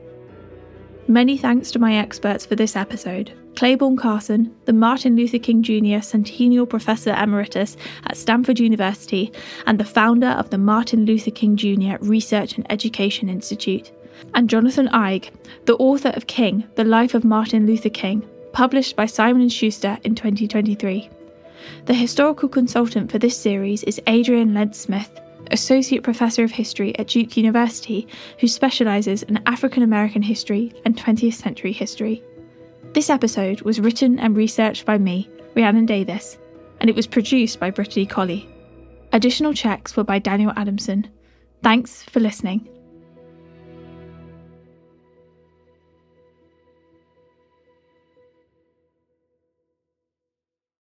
Many 1.08 1.36
thanks 1.36 1.72
to 1.72 1.80
my 1.80 1.96
experts 1.96 2.46
for 2.46 2.54
this 2.54 2.76
episode 2.76 3.32
Clayborne 3.56 3.96
Carson, 3.96 4.54
the 4.66 4.72
Martin 4.74 5.16
Luther 5.16 5.38
King 5.38 5.62
Jr. 5.62 6.02
Centennial 6.02 6.66
Professor 6.66 7.14
Emeritus 7.14 7.78
at 8.04 8.14
Stanford 8.14 8.60
University 8.60 9.32
and 9.66 9.80
the 9.80 9.84
founder 9.84 10.28
of 10.28 10.50
the 10.50 10.58
Martin 10.58 11.06
Luther 11.06 11.30
King 11.30 11.56
Jr. 11.56 11.96
Research 12.00 12.58
and 12.58 12.70
Education 12.70 13.30
Institute, 13.30 13.90
and 14.34 14.50
Jonathan 14.50 14.88
Eig, 14.88 15.30
the 15.64 15.76
author 15.76 16.10
of 16.10 16.26
King: 16.26 16.64
The 16.74 16.84
Life 16.84 17.14
of 17.14 17.24
Martin 17.24 17.66
Luther 17.66 17.88
King, 17.88 18.28
published 18.52 18.94
by 18.94 19.06
Simon 19.06 19.48
& 19.48 19.50
Schuster 19.50 19.96
in 20.04 20.14
2023. 20.14 21.08
The 21.86 21.94
historical 21.94 22.50
consultant 22.50 23.10
for 23.10 23.18
this 23.18 23.38
series 23.38 23.82
is 23.84 24.02
Adriane 24.06 24.54
Lentz 24.54 24.80
Smith, 24.80 25.18
Associate 25.50 26.02
Professor 26.02 26.44
of 26.44 26.50
History 26.50 26.94
at 26.98 27.08
Duke 27.08 27.38
University, 27.38 28.06
who 28.38 28.48
specialises 28.48 29.22
in 29.22 29.42
African 29.46 29.82
American 29.82 30.20
history 30.20 30.74
and 30.84 30.94
20th 30.94 31.32
century 31.32 31.72
history. 31.72 32.22
This 32.96 33.10
episode 33.10 33.60
was 33.60 33.78
written 33.78 34.18
and 34.18 34.34
researched 34.34 34.86
by 34.86 34.96
me, 34.96 35.28
Rhiannon 35.54 35.84
Davies, 35.84 36.38
and 36.80 36.88
it 36.88 36.96
was 36.96 37.06
produced 37.06 37.60
by 37.60 37.70
Brittany 37.70 38.06
Colley. 38.06 38.48
Additional 39.12 39.52
checks 39.52 39.98
were 39.98 40.02
by 40.02 40.18
Daniel 40.18 40.54
Adamson. 40.56 41.06
Thanks 41.62 42.04
for 42.04 42.20
listening. 42.20 42.66